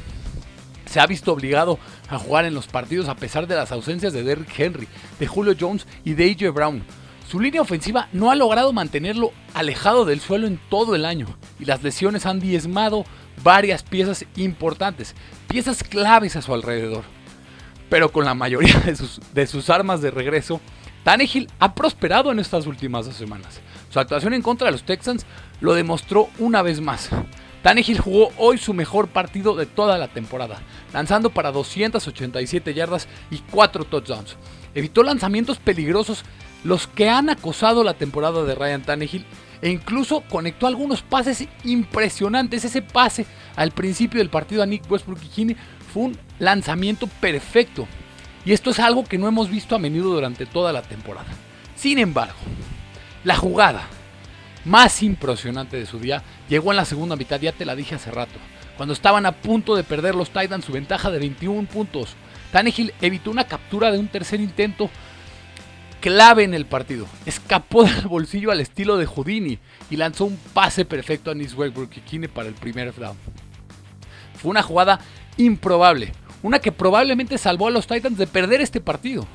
se 0.86 1.02
ha 1.02 1.06
visto 1.06 1.34
obligado 1.34 1.80
a 2.10 2.18
jugar 2.18 2.46
en 2.46 2.54
los 2.54 2.68
partidos 2.68 3.10
a 3.10 3.16
pesar 3.16 3.46
de 3.46 3.56
las 3.56 3.74
ausencias 3.74 4.14
de 4.14 4.24
Derrick 4.24 4.58
Henry, 4.58 4.88
de 5.20 5.28
Julio 5.28 5.54
Jones 5.60 5.86
y 6.06 6.14
de 6.14 6.32
AJ 6.32 6.54
Brown. 6.54 6.82
Su 7.30 7.42
línea 7.42 7.62
ofensiva 7.62 8.08
no 8.14 8.32
ha 8.32 8.36
logrado 8.36 8.72
mantenerlo 8.72 9.34
alejado 9.54 10.06
del 10.06 10.22
suelo 10.22 10.48
en 10.48 10.62
todo 10.70 10.96
el 10.96 11.04
año 11.04 11.28
y 11.60 11.66
las 11.66 11.84
lesiones 11.84 12.26
han 12.26 12.40
diezmado 12.40 13.04
varias 13.44 13.84
piezas 13.84 14.26
importantes, 14.38 15.14
piezas 15.50 15.84
claves 15.84 16.38
a 16.38 16.42
su 16.42 16.54
alrededor. 16.54 17.17
Pero 17.90 18.12
con 18.12 18.26
la 18.26 18.34
mayoría 18.34 18.80
de 18.80 18.96
sus, 18.96 19.20
de 19.34 19.48
sus 19.48 19.70
armas 19.70 20.02
de 20.02 20.12
regreso, 20.12 20.60
Tannehill 21.04 21.50
ha 21.60 21.74
prosperado 21.74 22.32
en 22.32 22.40
estas 22.40 22.68
últimas 22.68 23.06
dos 23.06 23.16
semanas. 23.16 23.62
Su 23.90 24.00
actuación 24.00 24.34
en 24.34 24.42
contra 24.42 24.66
de 24.66 24.74
los 24.74 24.84
Texans 24.84 25.26
lo 25.62 25.74
demostró 25.74 26.28
una 26.38 26.62
vez 26.62 26.82
más. 26.82 27.10
Tannehill 27.64 28.00
jugó 28.00 28.30
hoy 28.38 28.58
su 28.58 28.74
mejor 28.74 29.08
partido 29.08 29.56
de 29.56 29.66
toda 29.66 29.98
la 29.98 30.10
temporada, 30.10 30.62
lanzando 30.94 31.30
para 31.30 31.52
287 31.52 32.74
yardas 32.74 33.08
y 33.32 33.40
4 33.40 33.86
touchdowns. 33.86 34.36
Evitó 34.76 35.04
lanzamientos 35.04 35.58
peligrosos, 35.58 36.24
los 36.64 36.88
que 36.88 37.10
han 37.10 37.30
acosado 37.30 37.84
la 37.84 37.94
temporada 37.94 38.44
de 38.44 38.56
Ryan 38.56 38.84
Tannehill, 38.84 39.26
e 39.62 39.70
incluso 39.70 40.22
conectó 40.30 40.68
algunos 40.68 41.02
pases 41.02 41.48
impresionantes. 41.64 42.64
Ese 42.64 42.82
pase 42.82 43.26
al 43.56 43.72
principio 43.72 44.20
del 44.20 44.30
partido 44.30 44.62
a 44.62 44.66
Nick 44.66 44.90
Westbrook 44.90 45.20
y 45.24 45.56
fue 45.88 46.04
un 46.04 46.18
lanzamiento 46.40 47.08
perfecto. 47.08 47.88
Y 48.46 48.54
esto 48.54 48.70
es 48.70 48.80
algo 48.80 49.04
que 49.04 49.18
no 49.18 49.28
hemos 49.28 49.50
visto 49.50 49.76
a 49.76 49.80
menudo 49.80 50.14
durante 50.14 50.46
toda 50.46 50.72
la 50.72 50.82
temporada. 50.82 51.28
Sin 51.76 52.00
embargo, 52.00 52.38
la 53.24 53.36
jugada 53.36 53.88
más 54.66 55.02
impresionante 55.04 55.78
de 55.78 55.86
su 55.86 56.00
día 56.00 56.24
llegó 56.50 56.72
en 56.72 56.78
la 56.78 56.86
segunda 56.86 57.16
mitad, 57.16 57.40
ya 57.40 57.52
te 57.52 57.66
la 57.66 57.76
dije 57.76 57.96
hace 57.96 58.12
rato, 58.12 58.40
cuando 58.76 58.94
estaban 58.94 59.26
a 59.26 59.32
punto 59.32 59.76
de 59.76 59.84
perder 59.84 60.16
los 60.16 60.30
Titans 60.30 60.66
su 60.66 60.72
ventaja 60.72 61.10
de 61.10 61.20
21 61.20 61.68
puntos. 61.68 62.16
Tannehill 62.52 62.94
evitó 63.02 63.32
una 63.32 63.46
captura 63.46 63.92
de 63.92 64.00
un 64.00 64.08
tercer 64.08 64.40
intento 64.40 64.90
clave 66.00 66.44
en 66.44 66.54
el 66.54 66.66
partido. 66.66 67.08
Escapó 67.26 67.84
del 67.86 68.08
bolsillo 68.08 68.52
al 68.52 68.62
estilo 68.62 68.98
de 68.98 69.06
Houdini 69.06 69.60
y 69.90 69.98
lanzó 69.98 70.26
un 70.26 70.38
pase 70.54 70.86
perfecto 70.86 71.32
a 71.32 71.36
Kine 72.06 72.30
para 72.30 72.48
el 72.48 72.56
primer 72.56 72.94
down. 72.96 73.18
Fue 74.36 74.52
una 74.52 74.64
jugada 74.64 75.00
improbable, 75.38 76.12
una 76.44 76.60
que 76.60 76.72
probablemente 76.72 77.38
salvó 77.38 77.68
a 77.68 77.72
los 77.72 77.88
Titans 77.88 78.18
de 78.18 78.28
perder 78.28 78.62
este 78.62 78.82
partido. 78.82 79.28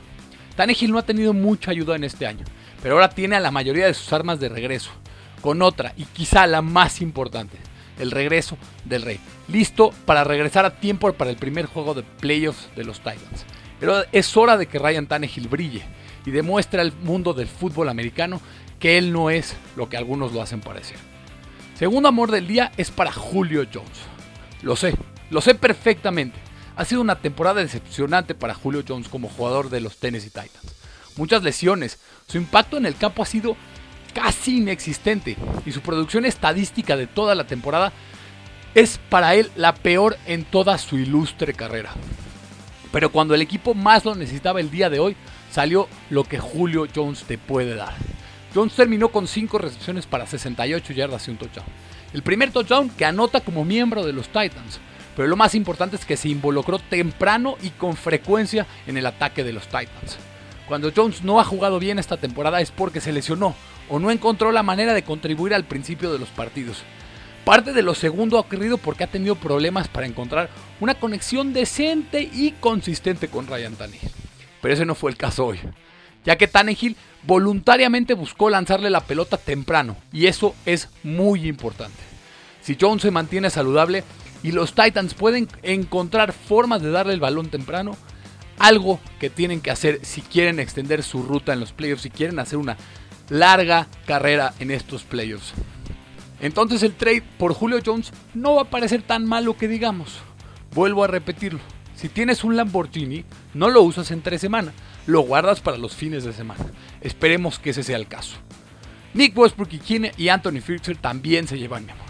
Tannehill 0.56 0.92
no 0.92 0.98
ha 0.98 1.06
tenido 1.06 1.32
mucha 1.32 1.70
ayuda 1.70 1.96
en 1.96 2.04
este 2.04 2.26
año, 2.26 2.44
pero 2.82 2.94
ahora 2.94 3.10
tiene 3.10 3.36
a 3.36 3.40
la 3.40 3.50
mayoría 3.50 3.86
de 3.86 3.94
sus 3.94 4.12
armas 4.12 4.40
de 4.40 4.48
regreso 4.48 4.90
con 5.40 5.62
otra 5.62 5.92
y 5.96 6.04
quizá 6.04 6.46
la 6.46 6.62
más 6.62 7.00
importante, 7.00 7.58
el 7.98 8.10
regreso 8.10 8.56
del 8.84 9.02
Rey. 9.02 9.20
Listo 9.48 9.92
para 10.06 10.24
regresar 10.24 10.64
a 10.64 10.76
tiempo 10.76 11.12
para 11.12 11.30
el 11.30 11.36
primer 11.36 11.66
juego 11.66 11.94
de 11.94 12.02
playoffs 12.02 12.68
de 12.76 12.84
los 12.84 12.98
Titans. 12.98 13.44
Pero 13.80 14.04
es 14.12 14.36
hora 14.36 14.56
de 14.56 14.66
que 14.66 14.78
Ryan 14.78 15.06
Tannehill 15.06 15.48
brille 15.48 15.82
y 16.24 16.30
demuestre 16.30 16.80
al 16.80 16.92
mundo 16.92 17.34
del 17.34 17.48
fútbol 17.48 17.88
americano 17.88 18.40
que 18.78 18.98
él 18.98 19.12
no 19.12 19.30
es 19.30 19.56
lo 19.76 19.88
que 19.88 19.96
algunos 19.96 20.32
lo 20.32 20.40
hacen 20.40 20.60
parecer. 20.60 20.96
Segundo 21.74 22.08
amor 22.08 22.30
del 22.30 22.46
día 22.46 22.70
es 22.76 22.90
para 22.90 23.10
Julio 23.10 23.66
Jones. 23.72 23.90
Lo 24.62 24.76
sé, 24.76 24.94
lo 25.32 25.40
sé 25.40 25.54
perfectamente. 25.54 26.38
Ha 26.76 26.84
sido 26.84 27.00
una 27.00 27.16
temporada 27.16 27.62
decepcionante 27.62 28.34
para 28.34 28.54
Julio 28.54 28.84
Jones 28.86 29.08
como 29.08 29.28
jugador 29.28 29.70
de 29.70 29.80
los 29.80 29.96
Tennessee 29.96 30.28
Titans. 30.28 30.76
Muchas 31.16 31.42
lesiones, 31.42 31.98
su 32.28 32.36
impacto 32.36 32.76
en 32.76 32.86
el 32.86 32.96
campo 32.96 33.22
ha 33.22 33.26
sido 33.26 33.56
casi 34.14 34.58
inexistente 34.58 35.38
y 35.64 35.72
su 35.72 35.80
producción 35.80 36.26
estadística 36.26 36.96
de 36.96 37.06
toda 37.06 37.34
la 37.34 37.46
temporada 37.46 37.92
es 38.74 39.00
para 39.08 39.34
él 39.34 39.50
la 39.56 39.74
peor 39.74 40.18
en 40.26 40.44
toda 40.44 40.76
su 40.76 40.98
ilustre 40.98 41.54
carrera. 41.54 41.92
Pero 42.92 43.10
cuando 43.10 43.34
el 43.34 43.40
equipo 43.40 43.72
más 43.72 44.04
lo 44.04 44.14
necesitaba 44.14 44.60
el 44.60 44.70
día 44.70 44.90
de 44.90 45.00
hoy, 45.00 45.16
salió 45.50 45.88
lo 46.10 46.24
que 46.24 46.38
Julio 46.38 46.86
Jones 46.94 47.24
te 47.24 47.38
puede 47.38 47.74
dar. 47.74 47.94
Jones 48.54 48.74
terminó 48.74 49.08
con 49.08 49.26
5 49.26 49.56
recepciones 49.56 50.04
para 50.04 50.26
68 50.26 50.92
yardas 50.92 51.26
y 51.26 51.30
un 51.30 51.38
touchdown. 51.38 51.66
El 52.12 52.22
primer 52.22 52.50
touchdown 52.50 52.90
que 52.90 53.06
anota 53.06 53.40
como 53.40 53.64
miembro 53.64 54.04
de 54.04 54.12
los 54.12 54.26
Titans. 54.26 54.78
Pero 55.16 55.28
lo 55.28 55.36
más 55.36 55.54
importante 55.54 55.96
es 55.96 56.04
que 56.04 56.16
se 56.16 56.28
involucró 56.28 56.78
temprano 56.78 57.56
y 57.62 57.70
con 57.70 57.96
frecuencia 57.96 58.66
en 58.86 58.96
el 58.96 59.06
ataque 59.06 59.44
de 59.44 59.52
los 59.52 59.64
Titans. 59.64 60.18
Cuando 60.66 60.92
Jones 60.94 61.22
no 61.22 61.38
ha 61.38 61.44
jugado 61.44 61.78
bien 61.78 61.98
esta 61.98 62.16
temporada 62.16 62.60
es 62.60 62.70
porque 62.70 63.00
se 63.00 63.12
lesionó 63.12 63.54
o 63.88 63.98
no 63.98 64.10
encontró 64.10 64.52
la 64.52 64.62
manera 64.62 64.94
de 64.94 65.02
contribuir 65.02 65.54
al 65.54 65.64
principio 65.64 66.12
de 66.12 66.18
los 66.18 66.30
partidos. 66.30 66.82
Parte 67.44 67.72
de 67.72 67.82
lo 67.82 67.94
segundo 67.94 68.36
ha 68.36 68.40
ocurrido 68.40 68.78
porque 68.78 69.04
ha 69.04 69.08
tenido 69.08 69.34
problemas 69.34 69.88
para 69.88 70.06
encontrar 70.06 70.48
una 70.80 70.94
conexión 70.94 71.52
decente 71.52 72.22
y 72.22 72.52
consistente 72.52 73.28
con 73.28 73.48
Ryan 73.48 73.74
Tannehill. 73.74 74.10
Pero 74.60 74.74
ese 74.74 74.86
no 74.86 74.94
fue 74.94 75.10
el 75.10 75.16
caso 75.16 75.46
hoy, 75.46 75.58
ya 76.24 76.36
que 76.36 76.46
Tannehill 76.46 76.96
voluntariamente 77.24 78.14
buscó 78.14 78.48
lanzarle 78.48 78.90
la 78.90 79.00
pelota 79.00 79.36
temprano 79.36 79.96
y 80.12 80.26
eso 80.26 80.54
es 80.64 80.88
muy 81.02 81.48
importante. 81.48 81.98
Si 82.60 82.76
Jones 82.80 83.02
se 83.02 83.10
mantiene 83.10 83.50
saludable 83.50 84.04
y 84.42 84.52
los 84.52 84.74
Titans 84.74 85.14
pueden 85.14 85.48
encontrar 85.62 86.32
formas 86.32 86.82
de 86.82 86.90
darle 86.90 87.14
el 87.14 87.20
balón 87.20 87.48
temprano, 87.48 87.96
algo 88.58 89.00
que 89.18 89.30
tienen 89.30 89.60
que 89.60 89.70
hacer 89.70 90.00
si 90.02 90.20
quieren 90.20 90.60
extender 90.60 91.02
su 91.02 91.22
ruta 91.22 91.52
en 91.52 91.60
los 91.60 91.72
playoffs, 91.72 92.02
si 92.02 92.10
quieren 92.10 92.38
hacer 92.38 92.58
una 92.58 92.76
larga 93.28 93.88
carrera 94.06 94.54
en 94.58 94.70
estos 94.70 95.04
playoffs. 95.04 95.52
Entonces 96.40 96.82
el 96.82 96.94
trade 96.94 97.22
por 97.38 97.54
Julio 97.54 97.78
Jones 97.84 98.12
no 98.34 98.56
va 98.56 98.62
a 98.62 98.70
parecer 98.70 99.02
tan 99.02 99.24
malo 99.24 99.56
que 99.56 99.68
digamos. 99.68 100.18
Vuelvo 100.74 101.04
a 101.04 101.08
repetirlo. 101.08 101.60
Si 101.94 102.08
tienes 102.08 102.42
un 102.42 102.56
Lamborghini, 102.56 103.24
no 103.54 103.70
lo 103.70 103.82
usas 103.82 104.10
entre 104.10 104.38
semana, 104.38 104.72
lo 105.06 105.20
guardas 105.20 105.60
para 105.60 105.78
los 105.78 105.94
fines 105.94 106.24
de 106.24 106.32
semana. 106.32 106.64
Esperemos 107.00 107.60
que 107.60 107.70
ese 107.70 107.84
sea 107.84 107.96
el 107.96 108.08
caso. 108.08 108.36
Nick 109.14 109.36
Westbrook 109.36 109.68
y 110.16 110.28
Anthony 110.28 110.60
Firkser 110.60 110.96
también 110.96 111.46
se 111.46 111.58
llevan 111.58 111.84
mi 111.84 111.92
amor. 111.92 112.06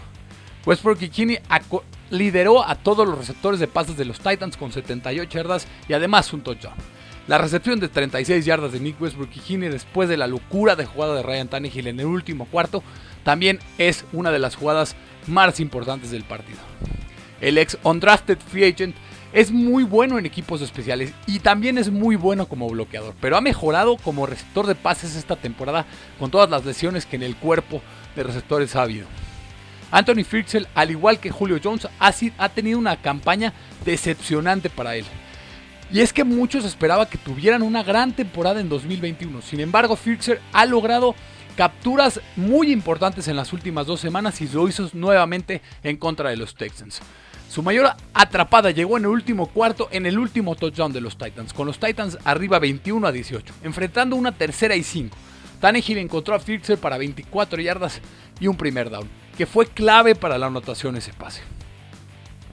Westbrook 0.65 0.99
y 1.01 1.09
lideró 2.13 2.63
a 2.65 2.75
todos 2.75 3.07
los 3.07 3.17
receptores 3.17 3.59
de 3.59 3.67
pases 3.67 3.97
de 3.97 4.05
los 4.05 4.19
Titans 4.19 4.55
con 4.55 4.71
78 4.71 5.35
yardas 5.35 5.67
y 5.89 5.93
además 5.93 6.31
un 6.31 6.41
touchdown. 6.41 6.75
La 7.25 7.39
recepción 7.39 7.79
de 7.79 7.87
36 7.87 8.45
yardas 8.45 8.71
de 8.71 8.79
Nick 8.79 9.01
Westbrook 9.01 9.31
y 9.33 9.57
después 9.57 10.07
de 10.07 10.17
la 10.17 10.27
locura 10.27 10.75
de 10.75 10.85
jugada 10.85 11.15
de 11.15 11.23
Ryan 11.23 11.47
Tannehill 11.47 11.87
en 11.87 11.99
el 11.99 12.05
último 12.05 12.45
cuarto 12.45 12.83
también 13.23 13.59
es 13.79 14.05
una 14.13 14.29
de 14.29 14.37
las 14.37 14.55
jugadas 14.55 14.95
más 15.25 15.59
importantes 15.59 16.11
del 16.11 16.23
partido. 16.23 16.59
El 17.41 17.57
ex 17.57 17.79
undrafted 17.83 18.37
free 18.37 18.65
agent 18.65 18.95
es 19.33 19.51
muy 19.51 19.83
bueno 19.83 20.19
en 20.19 20.27
equipos 20.27 20.61
especiales 20.61 21.13
y 21.25 21.39
también 21.39 21.79
es 21.79 21.89
muy 21.89 22.15
bueno 22.15 22.45
como 22.45 22.69
bloqueador, 22.69 23.15
pero 23.19 23.37
ha 23.37 23.41
mejorado 23.41 23.97
como 23.97 24.27
receptor 24.27 24.67
de 24.67 24.75
pases 24.75 25.15
esta 25.15 25.35
temporada 25.35 25.87
con 26.19 26.29
todas 26.29 26.49
las 26.51 26.63
lesiones 26.63 27.07
que 27.07 27.15
en 27.15 27.23
el 27.23 27.35
cuerpo 27.35 27.81
de 28.15 28.21
receptores 28.21 28.75
ha 28.75 28.83
habido. 28.83 29.07
Anthony 29.93 30.23
Firksel, 30.23 30.67
al 30.73 30.89
igual 30.89 31.19
que 31.19 31.29
Julio 31.29 31.59
Jones, 31.63 31.87
ha, 31.99 32.49
tenido 32.49 32.79
una 32.79 32.99
campaña 32.99 33.53
decepcionante 33.85 34.71
para 34.71 34.95
él. 34.95 35.05
Y 35.91 35.99
es 35.99 36.11
que 36.11 36.23
muchos 36.23 36.65
esperaban 36.65 37.05
que 37.05 37.19
tuvieran 37.19 37.61
una 37.61 37.83
gran 37.83 38.11
temporada 38.11 38.59
en 38.59 38.69
2021. 38.69 39.43
Sin 39.43 39.59
embargo, 39.59 39.95
Firksel 39.95 40.39
ha 40.51 40.65
logrado 40.65 41.13
capturas 41.55 42.19
muy 42.35 42.71
importantes 42.71 43.27
en 43.27 43.35
las 43.35 43.53
últimas 43.53 43.85
dos 43.85 43.99
semanas 43.99 44.41
y 44.41 44.47
lo 44.47 44.67
hizo 44.67 44.89
nuevamente 44.93 45.61
en 45.83 45.97
contra 45.97 46.31
de 46.31 46.37
los 46.37 46.55
Texans. 46.55 46.99
Su 47.47 47.61
mayor 47.61 47.91
atrapada 48.15 48.71
llegó 48.71 48.97
en 48.97 49.03
el 49.03 49.11
último 49.11 49.45
cuarto 49.45 49.89
en 49.91 50.07
el 50.07 50.17
último 50.17 50.55
touchdown 50.55 50.91
de 50.91 51.01
los 51.01 51.19
Titans, 51.19 51.53
con 51.53 51.67
los 51.67 51.77
Titans 51.77 52.17
arriba 52.23 52.57
21 52.57 53.05
a 53.05 53.11
18, 53.11 53.53
enfrentando 53.61 54.15
una 54.15 54.31
tercera 54.31 54.75
y 54.75 54.81
5. 54.81 55.15
Tannehill 55.61 55.99
encontró 55.99 56.33
a 56.33 56.39
Firkser 56.39 56.79
para 56.79 56.97
24 56.97 57.61
yardas 57.61 58.01
y 58.39 58.47
un 58.47 58.57
primer 58.57 58.89
down, 58.89 59.07
que 59.37 59.45
fue 59.45 59.67
clave 59.67 60.15
para 60.15 60.37
la 60.37 60.47
anotación 60.47 60.95
ese 60.95 61.13
pase. 61.13 61.41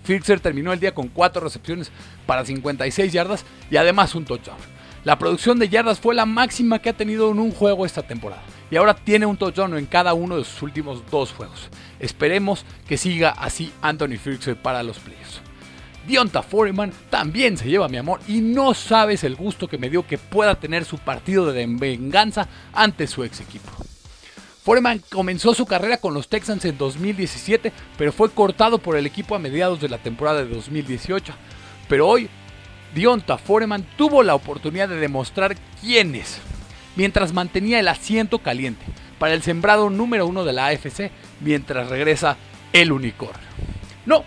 Firkser 0.04 0.40
terminó 0.40 0.72
el 0.72 0.80
día 0.80 0.94
con 0.94 1.08
4 1.08 1.40
recepciones 1.40 1.90
para 2.26 2.44
56 2.44 3.12
yardas 3.12 3.44
y 3.70 3.76
además 3.76 4.14
un 4.14 4.24
touchdown. 4.24 4.58
La 5.04 5.18
producción 5.18 5.58
de 5.58 5.68
yardas 5.68 6.00
fue 6.00 6.14
la 6.14 6.26
máxima 6.26 6.78
que 6.78 6.90
ha 6.90 6.96
tenido 6.96 7.30
en 7.30 7.38
un 7.38 7.52
juego 7.52 7.86
esta 7.86 8.02
temporada 8.02 8.42
y 8.70 8.76
ahora 8.76 8.94
tiene 8.94 9.26
un 9.26 9.36
touchdown 9.36 9.76
en 9.76 9.86
cada 9.86 10.14
uno 10.14 10.36
de 10.36 10.44
sus 10.44 10.62
últimos 10.62 11.02
dos 11.10 11.32
juegos. 11.32 11.68
Esperemos 11.98 12.64
que 12.86 12.96
siga 12.96 13.30
así 13.30 13.72
Anthony 13.82 14.18
Firkser 14.22 14.56
para 14.56 14.82
los 14.82 14.98
playoffs. 14.98 15.40
Dionta 16.06 16.42
Foreman 16.42 16.92
también 17.08 17.56
se 17.56 17.68
lleva 17.68 17.88
mi 17.88 17.98
amor 17.98 18.20
y 18.26 18.40
no 18.40 18.74
sabes 18.74 19.22
el 19.22 19.36
gusto 19.36 19.68
que 19.68 19.78
me 19.78 19.90
dio 19.90 20.06
que 20.06 20.18
pueda 20.18 20.54
tener 20.54 20.84
su 20.84 20.98
partido 20.98 21.52
de 21.52 21.66
venganza 21.66 22.48
ante 22.72 23.06
su 23.06 23.22
ex 23.22 23.40
equipo. 23.40 23.70
Foreman 24.62 25.02
comenzó 25.10 25.54
su 25.54 25.64
carrera 25.64 25.96
con 25.96 26.12
los 26.12 26.28
Texans 26.28 26.66
en 26.66 26.76
2017, 26.76 27.72
pero 27.96 28.12
fue 28.12 28.30
cortado 28.30 28.78
por 28.78 28.96
el 28.96 29.06
equipo 29.06 29.34
a 29.34 29.38
mediados 29.38 29.80
de 29.80 29.88
la 29.88 29.98
temporada 29.98 30.44
de 30.44 30.54
2018. 30.54 31.32
Pero 31.88 32.06
hoy, 32.06 32.28
Dionta 32.94 33.38
Foreman 33.38 33.86
tuvo 33.96 34.22
la 34.22 34.34
oportunidad 34.34 34.88
de 34.88 34.96
demostrar 34.96 35.56
quién 35.80 36.14
es, 36.14 36.38
mientras 36.94 37.32
mantenía 37.32 37.80
el 37.80 37.88
asiento 37.88 38.40
caliente 38.40 38.84
para 39.18 39.32
el 39.32 39.42
sembrado 39.42 39.88
número 39.88 40.26
uno 40.26 40.44
de 40.44 40.52
la 40.52 40.66
AFC 40.66 41.10
mientras 41.40 41.88
regresa 41.88 42.36
el 42.72 42.92
unicornio. 42.92 43.48
No, 44.04 44.24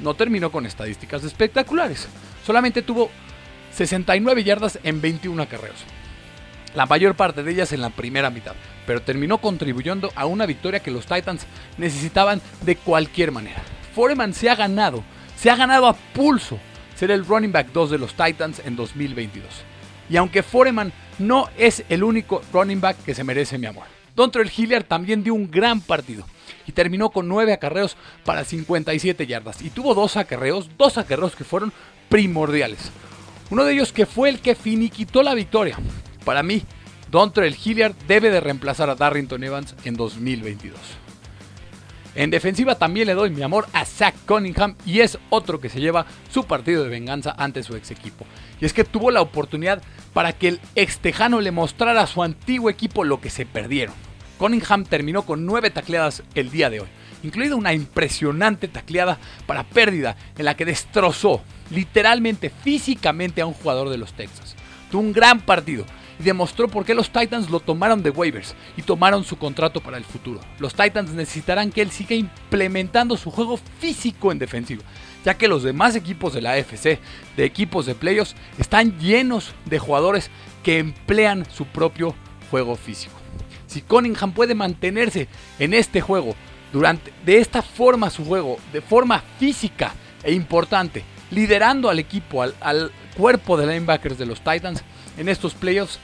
no 0.00 0.14
terminó 0.14 0.50
con 0.50 0.64
estadísticas 0.64 1.24
espectaculares, 1.24 2.08
solamente 2.46 2.80
tuvo 2.80 3.10
69 3.72 4.44
yardas 4.44 4.78
en 4.82 5.00
21 5.00 5.42
acarreos, 5.42 5.84
la 6.74 6.86
mayor 6.86 7.16
parte 7.16 7.42
de 7.42 7.52
ellas 7.52 7.72
en 7.72 7.80
la 7.80 7.90
primera 7.90 8.30
mitad, 8.30 8.54
pero 8.86 9.02
terminó 9.02 9.38
contribuyendo 9.38 10.10
a 10.14 10.26
una 10.26 10.46
victoria 10.46 10.80
que 10.80 10.90
los 10.90 11.06
Titans 11.06 11.46
necesitaban 11.78 12.40
de 12.62 12.76
cualquier 12.76 13.32
manera. 13.32 13.62
Foreman 13.94 14.34
se 14.34 14.50
ha 14.50 14.54
ganado, 14.54 15.02
se 15.36 15.50
ha 15.50 15.56
ganado 15.56 15.86
a 15.86 15.94
pulso 15.94 16.58
ser 16.94 17.10
el 17.10 17.24
running 17.24 17.52
back 17.52 17.68
2 17.72 17.90
de 17.90 17.98
los 17.98 18.14
Titans 18.14 18.60
en 18.64 18.76
2022. 18.76 19.46
Y 20.10 20.16
aunque 20.16 20.42
Foreman 20.42 20.92
no 21.18 21.48
es 21.56 21.84
el 21.88 22.04
único 22.04 22.42
running 22.52 22.80
back 22.80 23.02
que 23.04 23.14
se 23.14 23.24
merece 23.24 23.58
mi 23.58 23.66
amor. 23.66 23.84
Dontrell 24.14 24.50
Hilliard 24.54 24.84
también 24.84 25.24
dio 25.24 25.34
un 25.34 25.50
gran 25.50 25.80
partido 25.80 26.24
y 26.66 26.72
terminó 26.72 27.10
con 27.10 27.28
9 27.28 27.52
acarreos 27.52 27.96
para 28.24 28.44
57 28.44 29.26
yardas. 29.26 29.60
Y 29.62 29.70
tuvo 29.70 29.94
dos 29.94 30.16
acarreos, 30.16 30.68
dos 30.78 30.98
acarreos 30.98 31.34
que 31.34 31.44
fueron 31.44 31.72
primordiales. 32.08 32.90
Uno 33.50 33.64
de 33.64 33.74
ellos 33.74 33.92
que 33.92 34.06
fue 34.06 34.28
el 34.28 34.40
que 34.40 34.54
finiquitó 34.54 35.22
la 35.22 35.34
victoria. 35.34 35.78
Para 36.24 36.42
mí, 36.42 36.62
Dontrell 37.14 37.56
Hilliard 37.64 37.94
debe 38.08 38.28
de 38.28 38.40
reemplazar 38.40 38.90
a 38.90 38.96
Darrington 38.96 39.44
Evans 39.44 39.76
en 39.84 39.94
2022. 39.94 40.76
En 42.16 42.30
defensiva 42.30 42.74
también 42.74 43.06
le 43.06 43.14
doy 43.14 43.30
mi 43.30 43.42
amor 43.42 43.68
a 43.72 43.84
Zach 43.84 44.16
Cunningham 44.26 44.74
y 44.84 44.98
es 44.98 45.16
otro 45.30 45.60
que 45.60 45.68
se 45.68 45.78
lleva 45.78 46.06
su 46.32 46.42
partido 46.42 46.82
de 46.82 46.88
venganza 46.88 47.32
ante 47.38 47.62
su 47.62 47.76
ex 47.76 47.92
equipo. 47.92 48.26
Y 48.60 48.64
es 48.64 48.72
que 48.72 48.82
tuvo 48.82 49.12
la 49.12 49.20
oportunidad 49.20 49.80
para 50.12 50.32
que 50.32 50.48
el 50.48 50.60
ex 50.74 50.98
tejano 50.98 51.40
le 51.40 51.52
mostrara 51.52 52.02
a 52.02 52.08
su 52.08 52.20
antiguo 52.20 52.68
equipo 52.68 53.04
lo 53.04 53.20
que 53.20 53.30
se 53.30 53.46
perdieron. 53.46 53.94
Cunningham 54.36 54.84
terminó 54.84 55.22
con 55.22 55.46
nueve 55.46 55.70
tacleadas 55.70 56.24
el 56.34 56.50
día 56.50 56.68
de 56.68 56.80
hoy, 56.80 56.88
incluida 57.22 57.54
una 57.54 57.74
impresionante 57.74 58.66
tacleada 58.66 59.18
para 59.46 59.62
pérdida 59.62 60.16
en 60.36 60.46
la 60.46 60.56
que 60.56 60.64
destrozó 60.64 61.42
literalmente 61.70 62.50
físicamente 62.50 63.40
a 63.40 63.46
un 63.46 63.54
jugador 63.54 63.88
de 63.88 63.98
los 63.98 64.14
Texas. 64.14 64.56
Tuvo 64.90 65.02
un 65.02 65.12
gran 65.12 65.40
partido 65.40 65.86
y 66.18 66.22
demostró 66.22 66.68
por 66.68 66.84
qué 66.84 66.94
los 66.94 67.10
Titans 67.10 67.50
lo 67.50 67.60
tomaron 67.60 68.02
de 68.02 68.10
waivers 68.10 68.54
y 68.76 68.82
tomaron 68.82 69.24
su 69.24 69.36
contrato 69.36 69.80
para 69.80 69.96
el 69.96 70.04
futuro. 70.04 70.40
Los 70.58 70.74
Titans 70.74 71.10
necesitarán 71.10 71.72
que 71.72 71.82
él 71.82 71.90
siga 71.90 72.14
implementando 72.14 73.16
su 73.16 73.30
juego 73.30 73.58
físico 73.78 74.32
en 74.32 74.38
defensiva, 74.38 74.82
ya 75.24 75.34
que 75.34 75.48
los 75.48 75.62
demás 75.62 75.96
equipos 75.96 76.34
de 76.34 76.42
la 76.42 76.52
AFC, 76.52 76.98
de 77.36 77.44
equipos 77.44 77.86
de 77.86 77.94
playoffs, 77.94 78.34
están 78.58 78.98
llenos 78.98 79.52
de 79.64 79.78
jugadores 79.78 80.30
que 80.62 80.78
emplean 80.78 81.44
su 81.50 81.66
propio 81.66 82.14
juego 82.50 82.76
físico. 82.76 83.14
Si 83.66 83.82
Cunningham 83.82 84.32
puede 84.32 84.54
mantenerse 84.54 85.28
en 85.58 85.74
este 85.74 86.00
juego 86.00 86.36
durante 86.72 87.12
de 87.24 87.38
esta 87.38 87.62
forma 87.62 88.10
su 88.10 88.24
juego, 88.24 88.58
de 88.72 88.80
forma 88.80 89.22
física 89.38 89.94
e 90.22 90.32
importante, 90.32 91.04
liderando 91.30 91.88
al 91.88 91.98
equipo, 91.98 92.42
al, 92.42 92.54
al 92.60 92.92
cuerpo 93.16 93.56
de 93.56 93.66
linebackers 93.66 94.18
de 94.18 94.26
los 94.26 94.40
Titans, 94.40 94.84
en 95.16 95.28
estos 95.28 95.54
playoffs, 95.54 95.98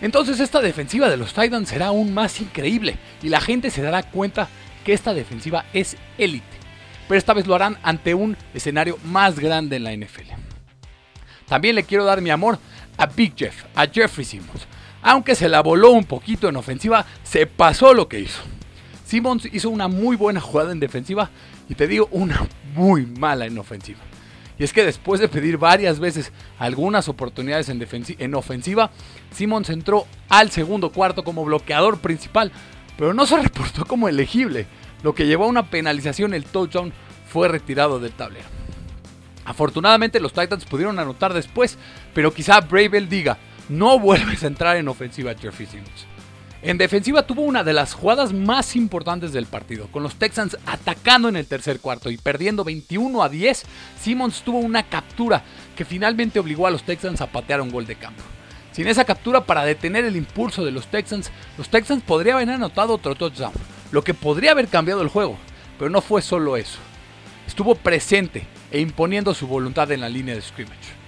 entonces 0.00 0.38
esta 0.40 0.60
defensiva 0.60 1.08
de 1.08 1.16
los 1.16 1.34
Titans 1.34 1.68
será 1.68 1.86
aún 1.86 2.14
más 2.14 2.40
increíble 2.40 2.96
y 3.22 3.28
la 3.28 3.40
gente 3.40 3.70
se 3.70 3.82
dará 3.82 4.02
cuenta 4.04 4.48
que 4.84 4.92
esta 4.92 5.12
defensiva 5.12 5.64
es 5.72 5.96
élite. 6.18 6.46
Pero 7.08 7.18
esta 7.18 7.34
vez 7.34 7.46
lo 7.46 7.54
harán 7.54 7.78
ante 7.82 8.14
un 8.14 8.36
escenario 8.54 8.98
más 9.04 9.38
grande 9.38 9.76
en 9.76 9.84
la 9.84 9.96
NFL. 9.96 10.32
También 11.48 11.74
le 11.74 11.84
quiero 11.84 12.04
dar 12.04 12.20
mi 12.20 12.30
amor 12.30 12.58
a 12.96 13.06
Big 13.06 13.34
Jeff, 13.36 13.64
a 13.74 13.86
Jeffrey 13.86 14.24
Simmons. 14.24 14.66
Aunque 15.02 15.34
se 15.34 15.48
la 15.48 15.62
voló 15.62 15.90
un 15.90 16.04
poquito 16.04 16.48
en 16.48 16.56
ofensiva, 16.56 17.06
se 17.22 17.46
pasó 17.46 17.94
lo 17.94 18.08
que 18.08 18.20
hizo. 18.20 18.42
Simmons 19.04 19.48
hizo 19.52 19.70
una 19.70 19.88
muy 19.88 20.16
buena 20.16 20.40
jugada 20.40 20.70
en 20.70 20.80
defensiva 20.80 21.30
y 21.68 21.74
te 21.74 21.86
digo 21.86 22.08
una 22.10 22.46
muy 22.74 23.06
mala 23.06 23.46
en 23.46 23.58
ofensiva. 23.58 24.00
Y 24.58 24.64
es 24.64 24.72
que 24.72 24.84
después 24.84 25.20
de 25.20 25.28
pedir 25.28 25.56
varias 25.56 26.00
veces 26.00 26.32
algunas 26.58 27.08
oportunidades 27.08 27.68
en, 27.68 27.86
en 28.18 28.34
ofensiva, 28.34 28.90
Simmons 29.30 29.70
entró 29.70 30.06
al 30.28 30.50
segundo 30.50 30.90
cuarto 30.90 31.22
como 31.22 31.44
bloqueador 31.44 31.98
principal, 31.98 32.50
pero 32.96 33.14
no 33.14 33.26
se 33.26 33.36
reportó 33.42 33.84
como 33.84 34.08
elegible, 34.08 34.66
lo 35.02 35.14
que 35.14 35.26
llevó 35.26 35.44
a 35.44 35.48
una 35.48 35.70
penalización. 35.70 36.34
El 36.34 36.44
touchdown 36.44 36.92
fue 37.28 37.48
retirado 37.48 38.00
del 38.00 38.12
tablero. 38.12 38.46
Afortunadamente 39.44 40.20
los 40.20 40.32
Titans 40.32 40.64
pudieron 40.64 40.98
anotar 40.98 41.32
después, 41.32 41.78
pero 42.12 42.34
quizá 42.34 42.60
Bravel 42.60 43.08
diga, 43.08 43.38
no 43.68 43.98
vuelves 43.98 44.42
a 44.44 44.48
entrar 44.48 44.76
en 44.76 44.88
ofensiva 44.88 45.34
Jeffrey 45.34 45.66
Simmons. 45.66 46.06
En 46.60 46.76
defensiva 46.76 47.22
tuvo 47.22 47.42
una 47.42 47.62
de 47.62 47.72
las 47.72 47.94
jugadas 47.94 48.32
más 48.32 48.74
importantes 48.74 49.32
del 49.32 49.46
partido, 49.46 49.86
con 49.92 50.02
los 50.02 50.16
Texans 50.16 50.58
atacando 50.66 51.28
en 51.28 51.36
el 51.36 51.46
tercer 51.46 51.78
cuarto 51.78 52.10
y 52.10 52.16
perdiendo 52.16 52.64
21 52.64 53.22
a 53.22 53.28
10. 53.28 53.64
Simmons 54.00 54.42
tuvo 54.42 54.58
una 54.58 54.82
captura 54.82 55.44
que 55.76 55.84
finalmente 55.84 56.40
obligó 56.40 56.66
a 56.66 56.72
los 56.72 56.82
Texans 56.82 57.20
a 57.20 57.28
patear 57.28 57.60
un 57.60 57.70
gol 57.70 57.86
de 57.86 57.94
campo. 57.94 58.24
Sin 58.72 58.88
esa 58.88 59.04
captura 59.04 59.44
para 59.44 59.64
detener 59.64 60.04
el 60.04 60.16
impulso 60.16 60.64
de 60.64 60.72
los 60.72 60.88
Texans, 60.88 61.30
los 61.56 61.68
Texans 61.68 62.02
podrían 62.02 62.36
haber 62.38 62.50
anotado 62.50 62.94
otro 62.94 63.14
touchdown, 63.14 63.52
lo 63.92 64.02
que 64.02 64.14
podría 64.14 64.50
haber 64.50 64.66
cambiado 64.66 65.02
el 65.02 65.08
juego, 65.08 65.38
pero 65.78 65.90
no 65.90 66.00
fue 66.00 66.22
solo 66.22 66.56
eso. 66.56 66.78
Estuvo 67.46 67.76
presente 67.76 68.48
e 68.72 68.80
imponiendo 68.80 69.32
su 69.32 69.46
voluntad 69.46 69.92
en 69.92 70.00
la 70.00 70.08
línea 70.08 70.34
de 70.34 70.42
scrimmage. 70.42 70.98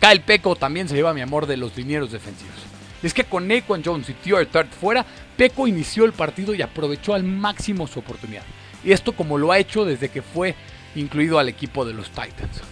Kyle 0.00 0.20
Peco 0.20 0.54
también 0.54 0.86
se 0.86 0.94
lleva 0.94 1.14
mi 1.14 1.22
amor 1.22 1.46
de 1.46 1.56
los 1.56 1.74
linieros 1.78 2.12
defensivos 2.12 2.67
es 3.06 3.14
que 3.14 3.24
con 3.24 3.46
Naquan 3.46 3.82
Jones 3.84 4.08
y 4.08 4.14
Theo 4.14 4.44
Tart 4.48 4.72
fuera, 4.72 5.04
Peco 5.36 5.66
inició 5.66 6.04
el 6.04 6.12
partido 6.12 6.54
y 6.54 6.62
aprovechó 6.62 7.14
al 7.14 7.24
máximo 7.24 7.86
su 7.86 8.00
oportunidad. 8.00 8.42
Y 8.84 8.92
esto 8.92 9.12
como 9.12 9.38
lo 9.38 9.52
ha 9.52 9.58
hecho 9.58 9.84
desde 9.84 10.08
que 10.08 10.22
fue 10.22 10.54
incluido 10.94 11.38
al 11.38 11.48
equipo 11.48 11.84
de 11.84 11.94
los 11.94 12.08
Titans. 12.08 12.62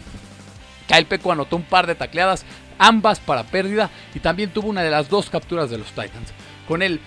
Kyle 0.88 1.06
Peko 1.06 1.32
anotó 1.32 1.56
un 1.56 1.62
par 1.62 1.86
de 1.86 1.94
tacleadas, 1.94 2.44
ambas 2.78 3.20
para 3.20 3.44
pérdida, 3.44 3.90
y 4.14 4.20
también 4.20 4.50
tuvo 4.50 4.68
una 4.68 4.82
de 4.82 4.90
las 4.90 5.08
dos 5.08 5.30
capturas 5.30 5.70
de 5.70 5.78
los 5.78 5.88
Titans. 5.88 6.32
Con 6.68 6.82
él, 6.82 7.00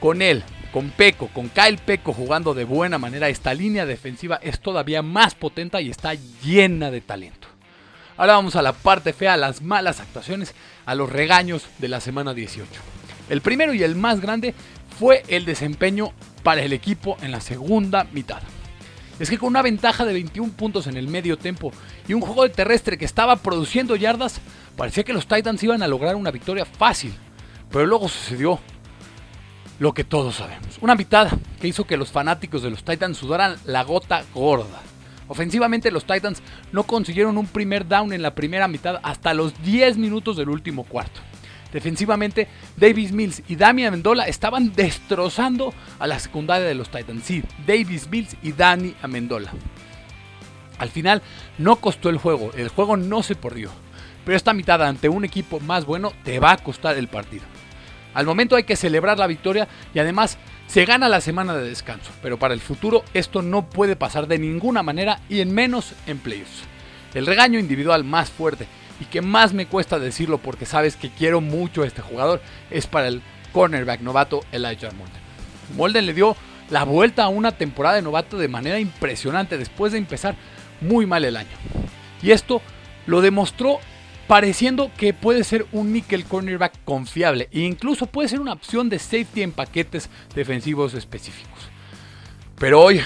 con 0.00 0.22
él, 0.22 0.42
con 0.72 0.90
Peco, 0.90 1.28
con 1.28 1.48
Kyle 1.48 1.78
Peco 1.78 2.12
jugando 2.12 2.54
de 2.54 2.64
buena 2.64 2.98
manera, 2.98 3.28
esta 3.28 3.54
línea 3.54 3.86
defensiva 3.86 4.38
es 4.42 4.60
todavía 4.60 5.02
más 5.02 5.34
potente 5.34 5.80
y 5.82 5.90
está 5.90 6.14
llena 6.42 6.90
de 6.90 7.00
talento. 7.00 7.41
Ahora 8.22 8.34
vamos 8.34 8.54
a 8.54 8.62
la 8.62 8.72
parte 8.72 9.12
fea, 9.12 9.34
a 9.34 9.36
las 9.36 9.62
malas 9.62 9.98
actuaciones, 9.98 10.54
a 10.86 10.94
los 10.94 11.10
regaños 11.10 11.66
de 11.78 11.88
la 11.88 12.00
semana 12.00 12.32
18. 12.32 12.70
El 13.28 13.40
primero 13.40 13.74
y 13.74 13.82
el 13.82 13.96
más 13.96 14.20
grande 14.20 14.54
fue 14.96 15.24
el 15.26 15.44
desempeño 15.44 16.12
para 16.44 16.62
el 16.62 16.72
equipo 16.72 17.16
en 17.20 17.32
la 17.32 17.40
segunda 17.40 18.06
mitad. 18.12 18.40
Es 19.18 19.28
que 19.28 19.38
con 19.38 19.48
una 19.48 19.60
ventaja 19.60 20.04
de 20.04 20.12
21 20.12 20.52
puntos 20.52 20.86
en 20.86 20.96
el 20.96 21.08
medio 21.08 21.36
tiempo 21.36 21.72
y 22.06 22.14
un 22.14 22.20
juego 22.20 22.44
de 22.44 22.50
terrestre 22.50 22.96
que 22.96 23.06
estaba 23.06 23.34
produciendo 23.34 23.96
yardas, 23.96 24.40
parecía 24.76 25.02
que 25.02 25.14
los 25.14 25.26
Titans 25.26 25.60
iban 25.64 25.82
a 25.82 25.88
lograr 25.88 26.14
una 26.14 26.30
victoria 26.30 26.64
fácil. 26.64 27.12
Pero 27.72 27.86
luego 27.86 28.08
sucedió 28.08 28.60
lo 29.80 29.94
que 29.94 30.04
todos 30.04 30.36
sabemos. 30.36 30.78
Una 30.80 30.94
mitad 30.94 31.28
que 31.60 31.66
hizo 31.66 31.88
que 31.88 31.96
los 31.96 32.12
fanáticos 32.12 32.62
de 32.62 32.70
los 32.70 32.84
Titans 32.84 33.18
sudaran 33.18 33.56
la 33.64 33.82
gota 33.82 34.22
gorda. 34.32 34.80
Ofensivamente 35.32 35.90
los 35.90 36.04
Titans 36.04 36.42
no 36.72 36.82
consiguieron 36.82 37.38
un 37.38 37.46
primer 37.46 37.88
down 37.88 38.12
en 38.12 38.20
la 38.20 38.34
primera 38.34 38.68
mitad 38.68 39.00
hasta 39.02 39.32
los 39.32 39.62
10 39.62 39.96
minutos 39.96 40.36
del 40.36 40.50
último 40.50 40.84
cuarto. 40.84 41.22
Defensivamente, 41.72 42.48
Davis 42.76 43.12
Mills 43.12 43.42
y 43.48 43.56
Damian 43.56 43.88
Amendola 43.88 44.28
estaban 44.28 44.74
destrozando 44.74 45.72
a 45.98 46.06
la 46.06 46.18
secundaria 46.18 46.68
de 46.68 46.74
los 46.74 46.90
Titans. 46.90 47.24
Sí, 47.24 47.42
Davis 47.66 48.10
Mills 48.10 48.36
y 48.42 48.52
Danny 48.52 48.94
Amendola. 49.00 49.50
Al 50.76 50.90
final 50.90 51.22
no 51.56 51.76
costó 51.76 52.10
el 52.10 52.18
juego, 52.18 52.50
el 52.54 52.68
juego 52.68 52.98
no 52.98 53.22
se 53.22 53.34
perdió. 53.34 53.70
Pero 54.26 54.36
esta 54.36 54.52
mitad 54.52 54.82
ante 54.82 55.08
un 55.08 55.24
equipo 55.24 55.60
más 55.60 55.86
bueno 55.86 56.12
te 56.24 56.40
va 56.40 56.52
a 56.52 56.58
costar 56.58 56.98
el 56.98 57.08
partido. 57.08 57.44
Al 58.12 58.26
momento 58.26 58.54
hay 58.54 58.64
que 58.64 58.76
celebrar 58.76 59.18
la 59.18 59.26
victoria 59.26 59.66
y 59.94 59.98
además 59.98 60.36
se 60.72 60.86
gana 60.86 61.10
la 61.10 61.20
semana 61.20 61.54
de 61.54 61.68
descanso. 61.68 62.10
Pero 62.22 62.38
para 62.38 62.54
el 62.54 62.60
futuro 62.60 63.04
esto 63.12 63.42
no 63.42 63.68
puede 63.68 63.94
pasar 63.94 64.26
de 64.26 64.38
ninguna 64.38 64.82
manera 64.82 65.20
y 65.28 65.40
en 65.40 65.52
menos 65.52 65.92
en 66.06 66.18
playoffs. 66.18 66.62
El 67.12 67.26
regaño 67.26 67.58
individual 67.58 68.04
más 68.04 68.30
fuerte 68.30 68.66
y 68.98 69.04
que 69.04 69.20
más 69.20 69.52
me 69.52 69.66
cuesta 69.66 69.98
decirlo 69.98 70.38
porque 70.38 70.64
sabes 70.64 70.96
que 70.96 71.10
quiero 71.10 71.42
mucho 71.42 71.82
a 71.82 71.86
este 71.86 72.00
jugador 72.00 72.40
es 72.70 72.86
para 72.86 73.08
el 73.08 73.20
cornerback 73.52 74.00
novato 74.00 74.44
Elijah 74.50 74.92
Molden. 74.92 75.20
Molden 75.76 76.06
le 76.06 76.14
dio 76.14 76.36
la 76.70 76.84
vuelta 76.84 77.24
a 77.24 77.28
una 77.28 77.52
temporada 77.52 77.96
de 77.96 78.02
novato 78.02 78.38
de 78.38 78.48
manera 78.48 78.80
impresionante 78.80 79.58
después 79.58 79.92
de 79.92 79.98
empezar 79.98 80.36
muy 80.80 81.04
mal 81.04 81.26
el 81.26 81.36
año. 81.36 81.54
Y 82.22 82.30
esto 82.30 82.62
lo 83.04 83.20
demostró 83.20 83.78
pareciendo 84.26 84.90
que 84.96 85.12
puede 85.12 85.44
ser 85.44 85.66
un 85.72 85.92
nickel 85.92 86.24
cornerback 86.24 86.72
confiable 86.84 87.48
e 87.52 87.60
incluso 87.60 88.06
puede 88.06 88.28
ser 88.28 88.40
una 88.40 88.52
opción 88.52 88.88
de 88.88 88.98
safety 88.98 89.42
en 89.42 89.52
paquetes 89.52 90.08
defensivos 90.34 90.94
específicos. 90.94 91.70
Pero 92.58 92.80
hoy, 92.80 93.00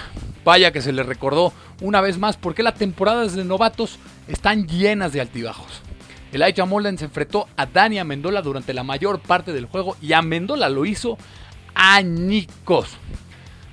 vaya 0.44 0.70
que 0.70 0.82
se 0.82 0.92
le 0.92 1.02
recordó 1.02 1.52
una 1.80 2.00
vez 2.00 2.18
más 2.18 2.36
porque 2.36 2.62
las 2.62 2.74
temporadas 2.74 3.34
de 3.34 3.44
novatos 3.44 3.98
están 4.28 4.66
llenas 4.66 5.12
de 5.12 5.20
altibajos. 5.20 5.82
Elijah 6.32 6.66
Molden 6.66 6.98
se 6.98 7.06
enfrentó 7.06 7.48
a 7.56 7.66
Dani 7.66 7.98
Amendola 7.98 8.42
durante 8.42 8.74
la 8.74 8.82
mayor 8.82 9.20
parte 9.20 9.52
del 9.52 9.66
juego 9.66 9.96
y 10.02 10.12
Amendola 10.12 10.68
lo 10.68 10.84
hizo 10.84 11.16
añicos. 11.74 12.88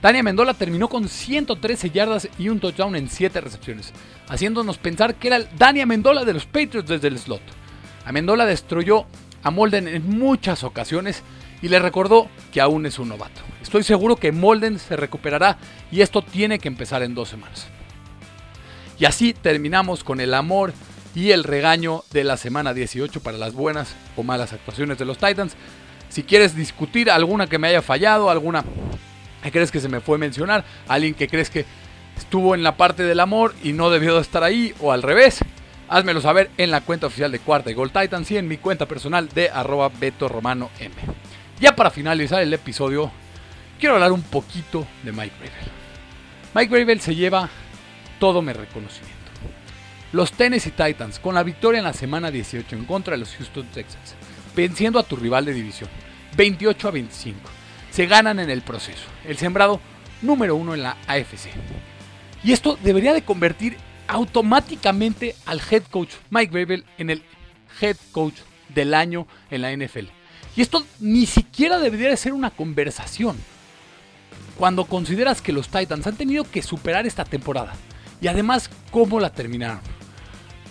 Dani 0.03 0.19
Amendola 0.19 0.53
terminó 0.53 0.89
con 0.89 1.07
113 1.07 1.89
yardas 1.89 2.27
y 2.37 2.49
un 2.49 2.59
touchdown 2.59 2.97
en 2.97 3.07
7 3.07 3.39
recepciones, 3.39 3.93
haciéndonos 4.27 4.77
pensar 4.77 5.15
que 5.15 5.29
era 5.29 5.37
el 5.37 5.47
Dani 5.57 5.79
Amendola 5.79 6.25
de 6.25 6.33
los 6.33 6.45
Patriots 6.45 6.89
desde 6.89 7.07
el 7.07 7.17
slot. 7.17 7.41
Amendola 8.03 8.45
destruyó 8.45 9.05
a 9.43 9.49
Molden 9.49 9.87
en 9.87 10.09
muchas 10.09 10.65
ocasiones 10.65 11.23
y 11.61 11.69
le 11.69 11.79
recordó 11.79 12.27
que 12.51 12.59
aún 12.59 12.85
es 12.85 12.99
un 12.99 13.07
novato. 13.07 13.39
Estoy 13.61 13.83
seguro 13.83 14.17
que 14.17 14.33
Molden 14.33 14.77
se 14.77 14.97
recuperará 14.97 15.57
y 15.89 16.01
esto 16.01 16.21
tiene 16.21 16.59
que 16.59 16.67
empezar 16.67 17.01
en 17.01 17.15
dos 17.15 17.29
semanas. 17.29 17.67
Y 18.99 19.05
así 19.05 19.33
terminamos 19.33 20.03
con 20.03 20.19
el 20.19 20.33
amor 20.33 20.73
y 21.15 21.31
el 21.31 21.45
regaño 21.45 22.03
de 22.11 22.25
la 22.25 22.35
semana 22.35 22.73
18 22.73 23.21
para 23.21 23.37
las 23.37 23.53
buenas 23.53 23.95
o 24.17 24.23
malas 24.23 24.51
actuaciones 24.51 24.97
de 24.97 25.05
los 25.05 25.17
Titans. 25.17 25.55
Si 26.09 26.23
quieres 26.23 26.57
discutir 26.57 27.09
alguna 27.09 27.47
que 27.47 27.57
me 27.57 27.69
haya 27.69 27.81
fallado, 27.81 28.29
alguna 28.29 28.65
que 29.43 29.51
crees 29.51 29.71
que 29.71 29.79
se 29.79 29.89
me 29.89 29.99
fue 29.99 30.17
mencionar, 30.17 30.63
alguien 30.87 31.13
que 31.13 31.27
crees 31.27 31.49
que 31.49 31.65
estuvo 32.17 32.55
en 32.55 32.63
la 32.63 32.77
parte 32.77 33.03
del 33.03 33.19
amor 33.19 33.53
y 33.63 33.73
no 33.73 33.89
debió 33.89 34.15
de 34.15 34.21
estar 34.21 34.43
ahí, 34.43 34.73
o 34.79 34.91
al 34.91 35.03
revés, 35.03 35.39
házmelo 35.89 36.21
saber 36.21 36.49
en 36.57 36.71
la 36.71 36.81
cuenta 36.81 37.07
oficial 37.07 37.31
de 37.31 37.39
Cuarta 37.39 37.69
y 37.69 37.73
Gold 37.73 37.91
Titans 37.91 38.31
y 38.31 38.37
en 38.37 38.47
mi 38.47 38.57
cuenta 38.57 38.87
personal 38.87 39.29
de 39.29 39.49
arroba 39.49 39.89
Beto 39.89 40.29
Romano 40.29 40.69
M. 40.79 40.95
Ya 41.59 41.75
para 41.75 41.91
finalizar 41.91 42.41
el 42.41 42.53
episodio, 42.53 43.11
quiero 43.79 43.95
hablar 43.95 44.11
un 44.11 44.23
poquito 44.23 44.87
de 45.03 45.11
Mike 45.11 45.35
Gravel. 45.39 45.71
Mike 46.55 46.75
Gravel 46.75 47.01
se 47.01 47.15
lleva 47.15 47.49
todo 48.19 48.41
mi 48.41 48.53
reconocimiento. 48.53 49.13
Los 50.13 50.31
Tennessee 50.31 50.71
Titans, 50.71 51.19
con 51.19 51.33
la 51.33 51.43
victoria 51.43 51.79
en 51.79 51.85
la 51.85 51.93
semana 51.93 52.29
18 52.29 52.75
en 52.75 52.85
contra 52.85 53.13
de 53.13 53.17
los 53.17 53.35
Houston 53.35 53.65
Texans, 53.73 54.15
venciendo 54.55 54.99
a 54.99 55.03
tu 55.03 55.15
rival 55.15 55.45
de 55.45 55.53
división, 55.53 55.89
28 56.37 56.87
a 56.87 56.91
25, 56.91 57.39
se 57.93 58.07
ganan 58.07 58.39
en 58.39 58.49
el 58.49 58.63
proceso. 58.63 59.03
El 59.23 59.37
sembrado 59.37 59.79
número 60.23 60.55
uno 60.55 60.73
en 60.73 60.81
la 60.81 60.97
AFC. 61.07 61.49
Y 62.43 62.51
esto 62.51 62.77
debería 62.81 63.13
de 63.13 63.21
convertir 63.21 63.77
automáticamente 64.07 65.35
al 65.45 65.61
head 65.69 65.83
coach 65.83 66.13
Mike 66.31 66.51
Gravel 66.51 66.85
en 66.97 67.11
el 67.11 67.23
head 67.79 67.97
coach 68.11 68.35
del 68.73 68.95
año 68.95 69.27
en 69.51 69.61
la 69.61 69.71
NFL. 69.71 70.07
Y 70.55 70.61
esto 70.61 70.85
ni 70.99 71.27
siquiera 71.27 71.79
debería 71.79 72.09
de 72.09 72.17
ser 72.17 72.33
una 72.33 72.49
conversación. 72.49 73.37
Cuando 74.57 74.85
consideras 74.85 75.41
que 75.41 75.53
los 75.53 75.69
Titans 75.69 76.07
han 76.07 76.15
tenido 76.15 76.49
que 76.49 76.63
superar 76.63 77.05
esta 77.05 77.25
temporada 77.25 77.73
y 78.21 78.27
además 78.27 78.69
cómo 78.91 79.19
la 79.19 79.31
terminaron. 79.31 79.81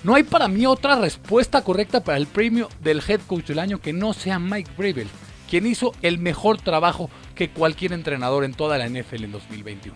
No 0.02 0.16
hay 0.16 0.24
para 0.24 0.48
mí 0.48 0.66
otra 0.66 0.96
respuesta 0.96 1.62
correcta 1.62 2.02
para 2.02 2.18
el 2.18 2.26
premio 2.26 2.68
del 2.80 3.02
head 3.06 3.20
coach 3.28 3.46
del 3.46 3.60
año 3.60 3.80
que 3.80 3.92
no 3.92 4.12
sea 4.12 4.40
Mike 4.40 4.72
Bravel, 4.76 5.08
quien 5.52 5.66
hizo 5.66 5.92
el 6.00 6.16
mejor 6.16 6.58
trabajo 6.62 7.10
que 7.34 7.50
cualquier 7.50 7.92
entrenador 7.92 8.42
en 8.44 8.54
toda 8.54 8.78
la 8.78 8.88
NFL 8.88 9.24
en 9.24 9.32
2021. 9.32 9.94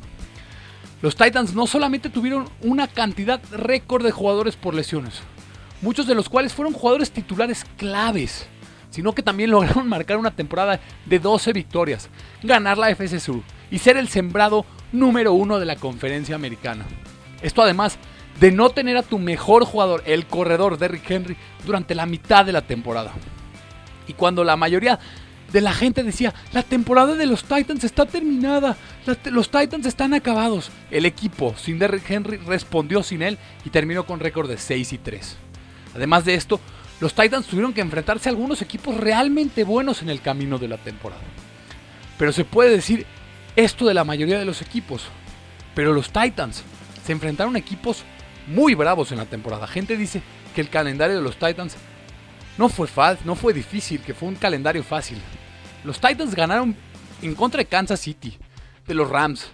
Los 1.00 1.16
Titans 1.16 1.54
no 1.54 1.66
solamente 1.66 2.10
tuvieron 2.10 2.46
una 2.60 2.88
cantidad 2.88 3.40
récord 3.50 4.04
de 4.04 4.10
jugadores 4.10 4.54
por 4.54 4.74
lesiones, 4.74 5.22
muchos 5.80 6.06
de 6.06 6.14
los 6.14 6.28
cuales 6.28 6.52
fueron 6.52 6.74
jugadores 6.74 7.10
titulares 7.10 7.64
claves, 7.78 8.46
sino 8.90 9.14
que 9.14 9.22
también 9.22 9.50
lograron 9.52 9.88
marcar 9.88 10.18
una 10.18 10.36
temporada 10.36 10.78
de 11.06 11.18
12 11.18 11.54
victorias, 11.54 12.10
ganar 12.42 12.76
la 12.76 12.90
FC 12.90 13.18
Sur 13.18 13.40
y 13.70 13.78
ser 13.78 13.96
el 13.96 14.08
sembrado 14.08 14.66
número 14.92 15.32
uno 15.32 15.58
de 15.58 15.64
la 15.64 15.76
conferencia 15.76 16.34
americana. 16.34 16.84
Esto 17.40 17.62
además 17.62 17.96
de 18.40 18.52
no 18.52 18.68
tener 18.68 18.98
a 18.98 19.02
tu 19.02 19.18
mejor 19.18 19.64
jugador, 19.64 20.02
el 20.04 20.26
corredor 20.26 20.76
Derrick 20.76 21.10
Henry, 21.10 21.38
durante 21.64 21.94
la 21.94 22.04
mitad 22.04 22.44
de 22.44 22.52
la 22.52 22.60
temporada. 22.60 23.12
Y 24.06 24.12
cuando 24.12 24.44
la 24.44 24.56
mayoría 24.56 25.00
de 25.52 25.60
la 25.60 25.72
gente 25.72 26.02
decía, 26.02 26.34
la 26.52 26.62
temporada 26.62 27.14
de 27.14 27.26
los 27.26 27.44
Titans 27.44 27.84
está 27.84 28.06
terminada, 28.06 28.76
los 29.24 29.50
Titans 29.50 29.86
están 29.86 30.14
acabados, 30.14 30.70
el 30.90 31.06
equipo 31.06 31.54
sin 31.56 31.78
Derrick 31.78 32.10
Henry 32.10 32.36
respondió 32.38 33.02
sin 33.02 33.22
él 33.22 33.38
y 33.64 33.70
terminó 33.70 34.06
con 34.06 34.20
récord 34.20 34.48
de 34.48 34.58
6 34.58 34.92
y 34.92 34.98
3. 34.98 35.36
Además 35.94 36.24
de 36.24 36.34
esto, 36.34 36.60
los 37.00 37.14
Titans 37.14 37.46
tuvieron 37.46 37.72
que 37.72 37.80
enfrentarse 37.80 38.28
a 38.28 38.32
algunos 38.32 38.62
equipos 38.62 38.96
realmente 38.96 39.64
buenos 39.64 40.02
en 40.02 40.10
el 40.10 40.20
camino 40.20 40.58
de 40.58 40.68
la 40.68 40.78
temporada. 40.78 41.22
Pero 42.18 42.32
se 42.32 42.44
puede 42.44 42.70
decir 42.70 43.06
esto 43.54 43.86
de 43.86 43.94
la 43.94 44.04
mayoría 44.04 44.38
de 44.38 44.44
los 44.44 44.62
equipos. 44.62 45.04
Pero 45.74 45.92
los 45.92 46.10
Titans 46.10 46.62
se 47.04 47.12
enfrentaron 47.12 47.54
a 47.56 47.58
equipos 47.58 48.04
muy 48.46 48.74
bravos 48.74 49.12
en 49.12 49.18
la 49.18 49.26
temporada. 49.26 49.66
Gente 49.66 49.96
dice 49.96 50.22
que 50.54 50.60
el 50.60 50.70
calendario 50.70 51.16
de 51.16 51.22
los 51.22 51.36
Titans 51.36 51.76
no 52.58 52.68
fue 52.68 52.86
fácil, 52.86 53.26
no 53.26 53.34
fue 53.34 53.52
difícil, 53.52 54.00
que 54.00 54.14
fue 54.14 54.28
un 54.28 54.34
calendario 54.34 54.82
fácil. 54.82 55.18
Los 55.84 56.00
Titans 56.00 56.34
ganaron 56.34 56.74
en 57.22 57.34
contra 57.34 57.58
de 57.58 57.66
Kansas 57.66 58.00
City, 58.00 58.36
de 58.86 58.94
los 58.94 59.08
Rams, 59.08 59.48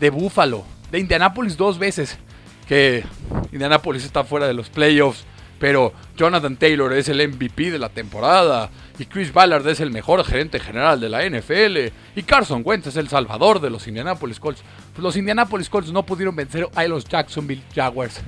de 0.00 0.10
Buffalo, 0.10 0.64
de 0.90 0.98
Indianapolis 0.98 1.56
dos 1.56 1.78
veces, 1.78 2.18
que 2.66 3.04
Indianapolis 3.52 4.04
está 4.04 4.24
fuera 4.24 4.46
de 4.46 4.54
los 4.54 4.68
playoffs, 4.68 5.24
pero 5.58 5.92
Jonathan 6.16 6.56
Taylor 6.56 6.92
es 6.92 7.08
el 7.08 7.26
MVP 7.28 7.70
de 7.70 7.78
la 7.78 7.88
temporada 7.88 8.70
y 8.98 9.06
Chris 9.06 9.32
Ballard 9.32 9.66
es 9.68 9.80
el 9.80 9.90
mejor 9.90 10.22
gerente 10.24 10.60
general 10.60 11.00
de 11.00 11.08
la 11.08 11.28
NFL 11.28 11.92
y 12.14 12.22
Carson 12.22 12.62
Wentz 12.64 12.88
es 12.88 12.96
el 12.96 13.08
salvador 13.08 13.60
de 13.60 13.70
los 13.70 13.86
Indianapolis 13.86 14.38
Colts. 14.38 14.62
Pues 14.92 15.02
los 15.02 15.16
Indianapolis 15.16 15.70
Colts 15.70 15.92
no 15.92 16.04
pudieron 16.04 16.36
vencer 16.36 16.68
a 16.74 16.84
los 16.84 17.06
Jacksonville 17.06 17.62
Jaguars 17.74 18.20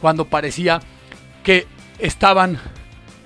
cuando 0.00 0.24
parecía 0.24 0.80
que 1.42 1.66
estaban 1.98 2.58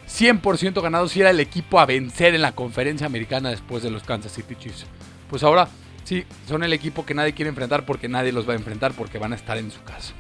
100% 0.09 0.81
ganados 0.83 1.16
y 1.16 1.21
era 1.21 1.31
el 1.31 1.40
equipo 1.40 1.81
a 1.81 1.87
vencer 1.87 2.35
en 2.35 2.42
la 2.42 2.53
conferencia 2.53 3.07
americana 3.07 3.51
después 3.51 3.83
de 3.83 3.90
los 3.90 4.03
Kansas 4.03 4.33
City 4.33 4.55
Chiefs. 4.57 4.87
Pues 5.29 5.42
ahora 5.42 5.69
sí, 6.05 6.25
son 6.49 6.62
el 6.62 6.73
equipo 6.73 7.05
que 7.05 7.14
nadie 7.14 7.35
quiere 7.35 7.49
enfrentar 7.49 7.85
porque 7.85 8.09
nadie 8.09 8.33
los 8.33 8.49
va 8.49 8.53
a 8.53 8.57
enfrentar 8.57 8.92
porque 8.92 9.19
van 9.19 9.33
a 9.33 9.37
estar 9.37 9.59
en 9.59 9.71
su 9.71 9.83
casa. 9.83 10.14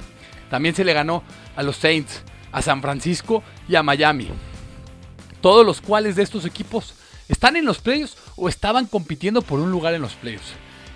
También 0.50 0.74
se 0.74 0.84
le 0.84 0.92
ganó 0.92 1.22
a 1.54 1.62
los 1.62 1.76
Saints 1.76 2.22
a 2.52 2.62
San 2.62 2.80
Francisco 2.80 3.42
y 3.68 3.76
a 3.76 3.82
Miami. 3.82 4.28
Todos 5.40 5.64
los 5.64 5.80
cuales 5.80 6.16
de 6.16 6.22
estos 6.22 6.46
equipos 6.46 6.94
están 7.28 7.56
en 7.56 7.66
los 7.66 7.78
playoffs 7.78 8.16
o 8.36 8.48
estaban 8.48 8.86
compitiendo 8.86 9.42
por 9.42 9.60
un 9.60 9.70
lugar 9.70 9.94
en 9.94 10.02
los 10.02 10.14
playoffs. 10.14 10.52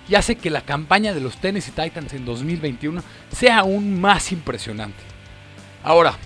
Y 0.08 0.14
hace 0.14 0.36
que 0.36 0.50
la 0.50 0.62
campaña 0.62 1.12
de 1.12 1.20
los 1.20 1.36
Tennessee 1.36 1.72
Titans 1.72 2.14
en 2.14 2.24
2021 2.24 3.02
sea 3.30 3.58
aún 3.58 4.00
más 4.00 4.32
impresionante. 4.32 5.02
Ahora, 5.84 6.16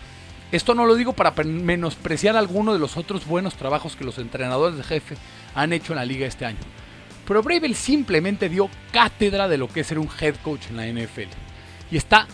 esto 0.53 0.75
no 0.75 0.87
lo 0.87 0.95
digo 0.95 1.13
para 1.13 1.33
menospreciar 1.43 2.37
alguno 2.37 2.73
de 2.73 2.79
los 2.79 2.97
otros 2.97 3.27
buenos 3.27 3.55
trabajos 3.55 3.97
que 3.97 4.05
los 4.05 4.19
entrenadores 4.19 4.77
de 4.77 4.85
jefe 4.85 5.17
han 5.55 5.73
hecho 5.73 5.93
en 5.93 5.99
la 5.99 6.05
liga 6.05 6.27
este 6.27 6.45
año. 6.45 6.59
Pero 7.27 7.43
Bravel 7.43 7.75
simplemente 7.75 8.49
dio 8.49 8.69
cátedra 8.93 9.49
de 9.49 9.59
lo 9.59 9.69
que 9.69 9.81
es 9.81 9.87
ser 9.87 9.99
un 9.99 10.11
head 10.21 10.37
coach 10.43 10.67
en 10.69 10.77
la 10.77 10.87
NFL. 10.87 11.31
Y 11.91 11.97
está 11.97 12.27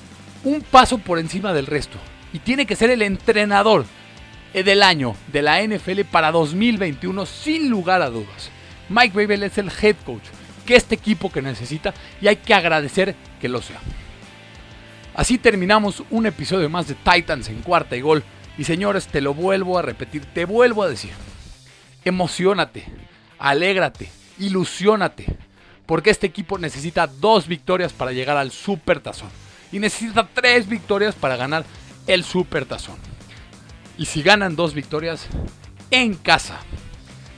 un 0.44 0.62
paso 0.62 0.98
por 0.98 1.18
encima 1.18 1.52
del 1.52 1.66
resto. 1.66 1.98
Y 2.32 2.40
tiene 2.40 2.66
que 2.66 2.76
ser 2.76 2.90
el 2.90 3.02
entrenador 3.02 3.84
del 4.52 4.82
año 4.82 5.14
de 5.32 5.42
la 5.42 5.62
NFL 5.62 6.00
para 6.10 6.32
2021 6.32 7.24
sin 7.26 7.70
lugar 7.70 8.02
a 8.02 8.10
dudas. 8.10 8.50
Mike 8.88 9.14
Bravel 9.14 9.44
es 9.44 9.58
el 9.58 9.70
head 9.70 9.96
coach 10.04 10.24
que 10.66 10.76
este 10.76 10.94
equipo 10.94 11.30
que 11.30 11.42
necesita 11.42 11.94
y 12.20 12.28
hay 12.28 12.36
que 12.36 12.54
agradecer 12.54 13.14
que 13.40 13.48
lo 13.48 13.62
sea. 13.62 13.80
Así 15.20 15.36
terminamos 15.36 16.02
un 16.08 16.24
episodio 16.24 16.70
más 16.70 16.88
de 16.88 16.94
Titans 16.94 17.50
en 17.50 17.60
cuarta 17.60 17.94
y 17.94 18.00
gol. 18.00 18.24
Y 18.56 18.64
señores, 18.64 19.06
te 19.06 19.20
lo 19.20 19.34
vuelvo 19.34 19.78
a 19.78 19.82
repetir, 19.82 20.24
te 20.24 20.46
vuelvo 20.46 20.82
a 20.82 20.88
decir. 20.88 21.10
Emocionate, 22.06 22.86
alégrate, 23.38 24.08
ilusionate. 24.38 25.26
Porque 25.84 26.08
este 26.08 26.26
equipo 26.26 26.56
necesita 26.56 27.06
dos 27.06 27.48
victorias 27.48 27.92
para 27.92 28.12
llegar 28.12 28.38
al 28.38 28.50
Super 28.50 29.00
Tazón. 29.00 29.28
Y 29.70 29.78
necesita 29.78 30.26
tres 30.26 30.66
victorias 30.66 31.14
para 31.14 31.36
ganar 31.36 31.66
el 32.06 32.24
Super 32.24 32.64
Tazón. 32.64 32.96
Y 33.98 34.06
si 34.06 34.22
ganan 34.22 34.56
dos 34.56 34.72
victorias 34.72 35.26
en 35.90 36.14
casa, 36.14 36.60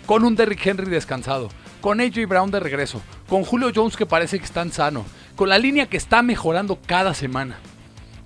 con 0.06 0.22
un 0.22 0.36
Derrick 0.36 0.64
Henry 0.64 0.88
descansado, 0.88 1.48
con 1.80 2.00
AJ 2.00 2.28
Brown 2.28 2.52
de 2.52 2.60
regreso, 2.60 3.02
con 3.28 3.42
Julio 3.42 3.72
Jones 3.74 3.96
que 3.96 4.06
parece 4.06 4.38
que 4.38 4.44
está 4.44 4.64
sano, 4.70 5.04
con 5.34 5.48
la 5.48 5.58
línea 5.58 5.86
que 5.86 5.96
está 5.96 6.22
mejorando 6.22 6.78
cada 6.86 7.12
semana, 7.14 7.58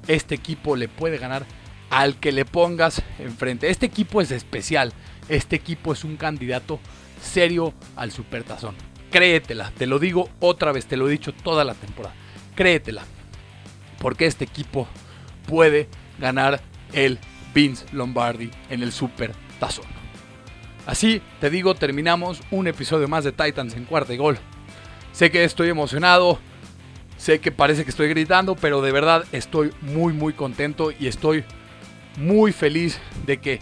este 0.09 0.35
equipo 0.35 0.77
le 0.77 0.89
puede 0.89 1.19
ganar 1.19 1.47
al 1.91 2.17
que 2.17 2.33
le 2.33 2.45
pongas 2.45 3.03
enfrente. 3.19 3.71
Este 3.71 3.87
equipo 3.87 4.21
es 4.21 4.31
especial. 4.31 4.93
Este 5.29 5.57
equipo 5.57 5.93
es 5.93 6.05
un 6.05 6.17
candidato 6.17 6.81
serio 7.21 7.75
al 7.97 8.13
supertazón. 8.13 8.75
Créetela, 9.11 9.73
te 9.77 9.87
lo 9.87 9.99
digo 9.99 10.29
otra 10.41 10.73
vez, 10.73 10.87
te 10.87 10.97
lo 10.97 11.09
he 11.09 11.13
dicho 11.13 11.33
toda 11.33 11.65
la 11.65 11.75
temporada. 11.75 12.15
Créetela. 12.55 13.03
Porque 13.99 14.27
este 14.27 14.45
equipo 14.45 14.87
puede 15.47 15.89
ganar 16.19 16.61
el 16.93 17.19
Vince 17.55 17.87
Lombardi 17.93 18.51
en 18.69 18.83
el 18.83 18.93
supertazón. 18.93 19.87
Así, 20.87 21.21
te 21.41 21.51
digo, 21.51 21.75
terminamos 21.75 22.41
un 22.51 22.69
episodio 22.69 23.09
más 23.09 23.25
de 23.25 23.33
Titans 23.33 23.75
en 23.75 23.87
cuarta 23.87 24.15
y 24.15 24.19
gol. 24.19 24.39
Sé 25.13 25.31
que 25.31 25.45
estoy 25.45 25.69
emocionado, 25.69 26.39
sé 27.17 27.41
que 27.41 27.53
parece 27.53 27.85
que 27.85 27.91
estoy 27.91 28.09
gritando, 28.09 28.57
pero 28.57 28.83
de 28.83 28.93
verdad 28.93 29.25
estoy 29.33 29.73
muy 29.81 30.13
muy 30.13 30.33
contento 30.33 30.93
y 30.99 31.07
estoy 31.07 31.45
muy 32.17 32.53
feliz 32.53 32.99
de 33.27 33.39
que 33.39 33.61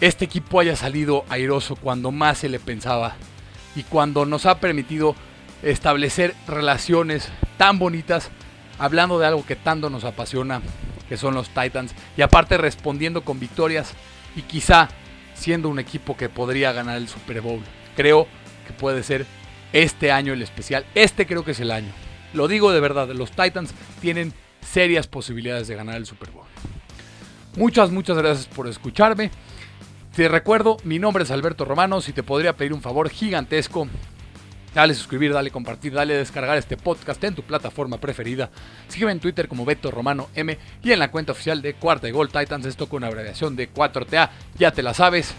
este 0.00 0.24
equipo 0.24 0.60
haya 0.60 0.76
salido 0.76 1.24
airoso 1.28 1.76
cuando 1.76 2.10
más 2.10 2.38
se 2.38 2.48
le 2.48 2.58
pensaba 2.58 3.14
y 3.76 3.84
cuando 3.84 4.26
nos 4.26 4.46
ha 4.46 4.58
permitido 4.58 5.14
establecer 5.62 6.34
relaciones 6.46 7.28
tan 7.56 7.78
bonitas 7.78 8.30
hablando 8.78 9.18
de 9.18 9.26
algo 9.26 9.46
que 9.46 9.56
tanto 9.56 9.90
nos 9.90 10.04
apasiona, 10.04 10.60
que 11.08 11.16
son 11.16 11.34
los 11.34 11.50
Titans, 11.50 11.94
y 12.16 12.22
aparte 12.22 12.58
respondiendo 12.58 13.22
con 13.22 13.38
victorias 13.38 13.94
y 14.34 14.42
quizá 14.42 14.88
siendo 15.34 15.68
un 15.68 15.78
equipo 15.78 16.16
que 16.16 16.28
podría 16.28 16.72
ganar 16.72 16.96
el 16.96 17.08
Super 17.08 17.40
Bowl. 17.40 17.60
Creo 17.96 18.26
que 18.66 18.72
puede 18.72 19.02
ser 19.02 19.26
este 19.72 20.10
año 20.10 20.32
el 20.32 20.42
especial. 20.42 20.84
Este 20.94 21.26
creo 21.26 21.44
que 21.44 21.52
es 21.52 21.60
el 21.60 21.70
año. 21.70 21.92
Lo 22.34 22.48
digo 22.48 22.72
de 22.72 22.80
verdad, 22.80 23.08
los 23.10 23.30
Titans 23.30 23.74
tienen 24.00 24.32
serias 24.60 25.06
posibilidades 25.06 25.68
de 25.68 25.74
ganar 25.74 25.96
el 25.96 26.06
Super 26.06 26.30
Bowl. 26.30 26.46
Muchas, 27.56 27.90
muchas 27.90 28.16
gracias 28.16 28.46
por 28.46 28.66
escucharme. 28.66 29.30
Te 30.14 30.28
recuerdo, 30.28 30.76
mi 30.84 30.98
nombre 30.98 31.24
es 31.24 31.30
Alberto 31.30 31.64
Romano. 31.64 32.00
Si 32.00 32.12
te 32.12 32.22
podría 32.22 32.56
pedir 32.56 32.72
un 32.72 32.82
favor 32.82 33.10
gigantesco, 33.10 33.88
dale 34.74 34.94
suscribir, 34.94 35.32
dale 35.32 35.50
compartir, 35.50 35.92
dale 35.92 36.14
descargar 36.14 36.56
este 36.56 36.76
podcast 36.76 37.22
en 37.24 37.34
tu 37.34 37.42
plataforma 37.42 37.98
preferida. 37.98 38.50
Sígueme 38.88 39.12
en 39.12 39.20
Twitter 39.20 39.48
como 39.48 39.64
Beto 39.64 39.90
Romano 39.90 40.28
M 40.34 40.58
y 40.82 40.92
en 40.92 40.98
la 40.98 41.10
cuenta 41.10 41.32
oficial 41.32 41.60
de 41.60 41.74
Cuarta 41.74 42.08
y 42.08 42.12
Gol 42.12 42.30
Titans. 42.30 42.66
Esto 42.66 42.88
con 42.88 42.98
una 42.98 43.08
abreviación 43.08 43.56
de 43.56 43.72
4TA. 43.72 44.30
Ya 44.58 44.70
te 44.70 44.82
la 44.82 44.94
sabes. 44.94 45.34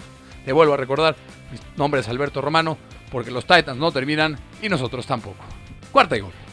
Te 0.45 0.51
vuelvo 0.51 0.73
a 0.73 0.77
recordar, 0.77 1.15
mi 1.51 1.57
nombre 1.77 2.01
es 2.01 2.09
Alberto 2.09 2.41
Romano 2.41 2.77
porque 3.11 3.31
los 3.31 3.45
Titans 3.45 3.77
no 3.77 3.91
terminan 3.91 4.37
y 4.61 4.69
nosotros 4.69 5.05
tampoco. 5.05 5.43
Cuarta 5.91 6.17
y 6.17 6.21
Gol. 6.21 6.52